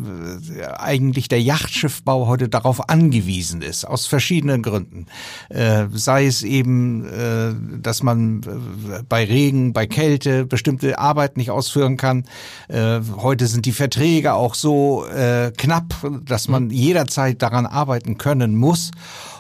eigentlich 0.79 1.29
der 1.29 1.43
Yachtschiffbau 1.43 2.27
heute 2.27 2.49
darauf 2.49 2.89
angewiesen 2.89 3.61
ist, 3.61 3.85
aus 3.85 4.07
verschiedenen 4.07 4.63
Gründen. 4.63 5.07
Äh, 5.51 5.87
sei 5.93 6.27
es 6.27 6.43
eben, 6.43 7.05
äh, 7.05 7.81
dass 7.83 8.03
man 8.03 8.41
äh, 8.43 9.03
bei 9.07 9.25
Regen, 9.25 9.75
bei 9.75 9.87
Kälte 9.87 10.47
bestimmte 10.47 10.99
Arbeit 10.99 11.37
nicht 11.37 11.51
ausführen 11.51 11.99
kann. 11.99 12.25
Äh, 12.69 13.01
heute 13.17 13.47
sind 13.47 13.67
die 13.67 13.73
Verträge 13.73 14.33
auch 14.33 14.55
so 14.55 15.05
äh, 15.07 15.53
knapp, 15.57 15.98
dass 16.25 16.49
man 16.49 16.71
jederzeit 16.71 17.43
daran 17.43 17.67
arbeiten 17.67 18.19
können 18.19 18.57
muss. 18.57 18.91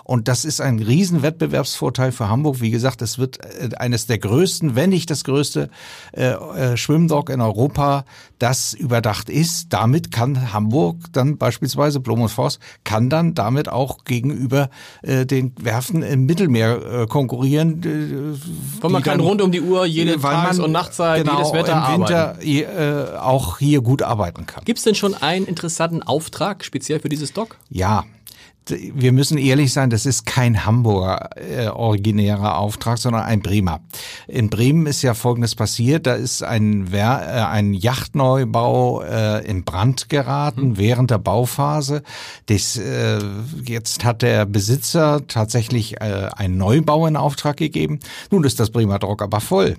Und 0.08 0.26
das 0.26 0.46
ist 0.46 0.62
ein 0.62 0.78
riesen 0.78 1.20
Wettbewerbsvorteil 1.20 2.12
für 2.12 2.30
Hamburg. 2.30 2.62
Wie 2.62 2.70
gesagt, 2.70 3.02
es 3.02 3.18
wird 3.18 3.40
äh, 3.44 3.68
eines 3.76 4.06
der 4.06 4.16
größten, 4.16 4.74
wenn 4.74 4.88
nicht 4.88 5.10
das 5.10 5.22
größte 5.22 5.68
äh, 6.12 6.30
äh, 6.30 6.76
Schwimmdock 6.78 7.28
in 7.28 7.42
Europa, 7.42 8.06
das 8.38 8.72
überdacht 8.72 9.28
ist. 9.28 9.66
Damit 9.74 10.10
kann 10.10 10.54
Hamburg 10.54 10.96
dann 11.12 11.36
beispielsweise 11.36 12.00
Blom 12.00 12.22
und 12.22 12.30
Voss 12.30 12.58
kann 12.84 13.10
dann 13.10 13.34
damit 13.34 13.68
auch 13.68 14.04
gegenüber 14.04 14.70
äh, 15.02 15.26
den 15.26 15.52
Werften 15.60 16.02
im 16.02 16.24
Mittelmeer 16.24 17.02
äh, 17.02 17.06
konkurrieren. 17.06 17.82
Äh, 17.82 18.80
Weil 18.80 18.90
man 18.90 19.02
kann 19.02 19.18
dann- 19.18 19.26
rund 19.26 19.42
um 19.42 19.52
die 19.52 19.60
Uhr, 19.60 19.84
jede 19.84 20.18
Tages- 20.18 20.58
und 20.58 20.72
Nachtzeit, 20.72 21.24
genau, 21.26 21.36
jedes 21.36 21.52
Wetter 21.52 21.84
im 21.86 22.00
Winter 22.00 22.28
arbeiten. 22.30 22.48
äh, 23.14 23.18
auch 23.18 23.58
hier 23.58 23.82
gut 23.82 24.00
arbeiten 24.02 24.46
kann. 24.46 24.64
Gibt 24.64 24.78
es 24.78 24.84
denn 24.84 24.94
schon 24.94 25.12
einen 25.14 25.44
interessanten 25.44 26.02
Auftrag 26.02 26.64
speziell 26.64 26.98
für 26.98 27.10
dieses 27.10 27.34
Dock? 27.34 27.56
Ja, 27.68 28.04
wir 28.70 29.12
müssen 29.12 29.38
ehrlich 29.38 29.72
sein, 29.72 29.90
das 29.90 30.06
ist 30.06 30.26
kein 30.26 30.64
Hamburger 30.64 31.30
äh, 31.36 31.68
originärer 31.68 32.58
Auftrag, 32.58 32.98
sondern 32.98 33.22
ein 33.22 33.40
Bremer. 33.40 33.80
In 34.26 34.50
Bremen 34.50 34.86
ist 34.86 35.02
ja 35.02 35.14
Folgendes 35.14 35.54
passiert, 35.54 36.06
da 36.06 36.14
ist 36.14 36.42
ein, 36.42 36.90
Wer 36.90 37.22
äh, 37.22 37.40
ein 37.52 37.74
Yachtneubau 37.74 39.02
äh, 39.02 39.46
in 39.46 39.64
Brand 39.64 40.08
geraten 40.08 40.76
während 40.76 41.10
der 41.10 41.18
Bauphase. 41.18 42.02
Das, 42.46 42.76
äh, 42.76 43.18
jetzt 43.64 44.04
hat 44.04 44.22
der 44.22 44.46
Besitzer 44.46 45.26
tatsächlich 45.26 46.00
äh, 46.00 46.28
einen 46.36 46.56
Neubau 46.56 47.06
in 47.06 47.16
Auftrag 47.16 47.56
gegeben. 47.56 48.00
Nun 48.30 48.44
ist 48.44 48.60
das 48.60 48.70
Bremer 48.70 48.98
Dock 48.98 49.22
aber 49.22 49.40
voll. 49.40 49.76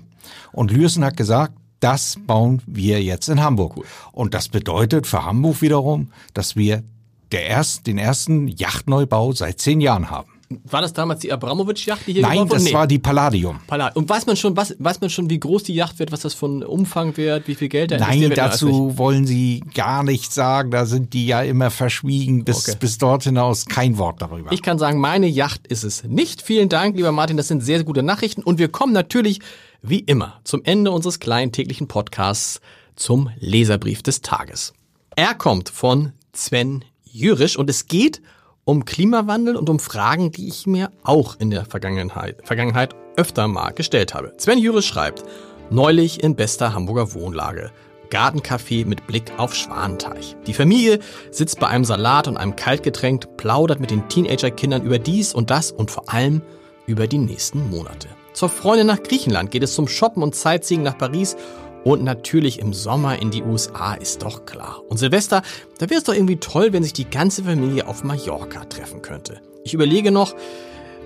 Und 0.52 0.70
Lürsen 0.70 1.04
hat 1.04 1.16
gesagt, 1.16 1.54
das 1.80 2.18
bauen 2.26 2.62
wir 2.66 3.02
jetzt 3.02 3.28
in 3.28 3.42
Hamburg. 3.42 3.76
Und 4.12 4.34
das 4.34 4.48
bedeutet 4.48 5.06
für 5.06 5.24
Hamburg 5.24 5.62
wiederum, 5.62 6.12
dass 6.34 6.54
wir 6.54 6.84
der 7.32 7.46
erst, 7.46 7.86
den 7.86 7.98
ersten 7.98 8.48
Yachtneubau 8.48 9.32
seit 9.32 9.60
zehn 9.60 9.80
Jahren 9.80 10.10
haben. 10.10 10.30
War 10.64 10.80
das 10.82 10.92
damals 10.92 11.20
die 11.20 11.32
Abramowitsch-Yacht, 11.32 12.08
die 12.08 12.14
hier 12.14 12.22
Nein, 12.22 12.48
das 12.48 12.72
war 12.72 12.88
die 12.88 12.98
Palladium. 12.98 13.60
Pala- 13.68 13.92
Und 13.94 14.08
weiß 14.08 14.26
man 14.26 14.34
schon, 14.36 14.56
was, 14.56 14.74
weiß 14.80 15.00
man 15.00 15.08
schon, 15.08 15.30
wie 15.30 15.38
groß 15.38 15.62
die 15.62 15.74
Yacht 15.74 16.00
wird, 16.00 16.10
was 16.10 16.22
das 16.22 16.34
von 16.34 16.64
Umfang 16.64 17.16
wird, 17.16 17.46
wie 17.46 17.54
viel 17.54 17.68
Geld 17.68 17.92
da 17.92 17.98
Nein, 17.98 18.32
dazu 18.34 18.98
wollen 18.98 19.28
Sie 19.28 19.62
gar 19.74 20.02
nicht 20.02 20.32
sagen. 20.32 20.72
Da 20.72 20.86
sind 20.86 21.12
die 21.12 21.26
ja 21.26 21.42
immer 21.42 21.70
verschwiegen. 21.70 22.44
Bis, 22.44 22.66
Okay. 22.68 22.76
bis 22.80 22.98
dort 22.98 23.22
hinaus 23.22 23.66
kein 23.66 23.96
Wort 23.96 24.20
darüber. 24.22 24.50
Ich 24.50 24.60
kann 24.62 24.76
sagen, 24.80 24.98
meine 24.98 25.28
Yacht 25.28 25.68
ist 25.68 25.84
es 25.84 26.02
nicht. 26.02 26.42
Vielen 26.42 26.68
Dank, 26.68 26.96
lieber 26.96 27.12
Martin, 27.12 27.36
das 27.36 27.46
sind 27.46 27.60
sehr, 27.62 27.78
sehr 27.78 27.84
gute 27.86 28.02
Nachrichten. 28.02 28.42
Und 28.42 28.58
wir 28.58 28.66
kommen 28.72 28.92
natürlich, 28.92 29.38
wie 29.82 30.00
immer, 30.00 30.40
zum 30.42 30.64
Ende 30.64 30.90
unseres 30.90 31.20
kleinen 31.20 31.52
täglichen 31.52 31.86
Podcasts 31.86 32.60
zum 32.96 33.30
Leserbrief 33.38 34.02
des 34.02 34.20
Tages. 34.20 34.72
Er 35.14 35.34
kommt 35.34 35.68
von 35.68 36.12
Sven 36.32 36.84
Jürisch 37.12 37.56
und 37.56 37.68
es 37.68 37.86
geht 37.86 38.22
um 38.64 38.84
Klimawandel 38.84 39.56
und 39.56 39.68
um 39.68 39.78
Fragen, 39.78 40.30
die 40.30 40.48
ich 40.48 40.66
mir 40.66 40.90
auch 41.02 41.36
in 41.38 41.50
der 41.50 41.64
Vergangenheit, 41.64 42.36
Vergangenheit 42.44 42.94
öfter 43.16 43.48
mal 43.48 43.70
gestellt 43.70 44.14
habe. 44.14 44.32
Sven 44.38 44.58
Jürisch 44.58 44.86
schreibt, 44.86 45.24
neulich 45.70 46.22
in 46.22 46.36
bester 46.36 46.72
Hamburger 46.72 47.14
Wohnlage. 47.14 47.72
Gartencafé 48.10 48.86
mit 48.86 49.06
Blick 49.06 49.32
auf 49.36 49.54
Schwanenteich. 49.54 50.36
Die 50.46 50.52
Familie 50.52 50.98
sitzt 51.30 51.60
bei 51.60 51.68
einem 51.68 51.84
Salat 51.84 52.26
und 52.26 52.36
einem 52.36 52.56
Kaltgetränk, 52.56 53.36
plaudert 53.36 53.80
mit 53.80 53.90
den 53.90 54.08
Teenagerkindern 54.08 54.82
über 54.82 54.98
dies 54.98 55.32
und 55.32 55.50
das 55.50 55.70
und 55.70 55.90
vor 55.90 56.12
allem 56.12 56.42
über 56.86 57.06
die 57.06 57.18
nächsten 57.18 57.70
Monate. 57.70 58.08
Zur 58.32 58.48
Freundin 58.48 58.86
nach 58.86 59.02
Griechenland 59.02 59.50
geht 59.50 59.62
es 59.62 59.74
zum 59.74 59.88
Shoppen 59.88 60.22
und 60.22 60.34
Sightseeing 60.34 60.82
nach 60.82 60.98
Paris 60.98 61.36
und 61.84 62.02
natürlich 62.04 62.58
im 62.58 62.72
Sommer 62.72 63.20
in 63.20 63.30
die 63.30 63.42
USA 63.42 63.94
ist 63.94 64.22
doch 64.22 64.44
klar. 64.44 64.82
Und 64.88 64.98
Silvester, 64.98 65.42
da 65.78 65.88
wäre 65.88 65.98
es 65.98 66.04
doch 66.04 66.14
irgendwie 66.14 66.36
toll, 66.36 66.72
wenn 66.72 66.82
sich 66.82 66.92
die 66.92 67.08
ganze 67.08 67.44
Familie 67.44 67.86
auf 67.86 68.04
Mallorca 68.04 68.64
treffen 68.64 69.02
könnte. 69.02 69.40
Ich 69.64 69.74
überlege 69.74 70.10
noch, 70.10 70.34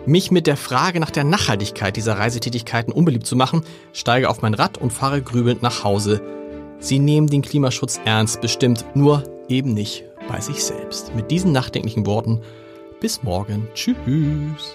mich 0.07 0.31
mit 0.31 0.47
der 0.47 0.57
Frage 0.57 1.01
nach 1.01 1.11
der 1.11 1.25
Nachhaltigkeit 1.25 1.97
dieser 1.97 2.19
Reisetätigkeiten 2.19 2.93
unbeliebt 2.93 3.27
zu 3.27 3.37
machen, 3.37 3.63
steige 3.93 4.29
auf 4.29 4.43
mein 4.43 4.55
Rad 4.55 4.79
und 4.79 4.93
fahre 4.93 5.23
grübelnd 5.23 5.63
nach 5.63 5.85
Hause. 5.85 6.21
Sie 6.79 6.99
nehmen 6.99 7.29
den 7.29 7.43
Klimaschutz 7.43 8.01
ernst, 8.05 8.41
bestimmt 8.41 8.85
nur 8.95 9.25
eben 9.49 9.73
nicht 9.73 10.05
bei 10.29 10.41
sich 10.41 10.63
selbst. 10.63 11.15
Mit 11.15 11.31
diesen 11.31 11.53
nachdenklichen 11.53 12.07
Worten 12.07 12.41
bis 13.01 13.23
morgen. 13.23 13.69
Tschüss. 13.75 14.75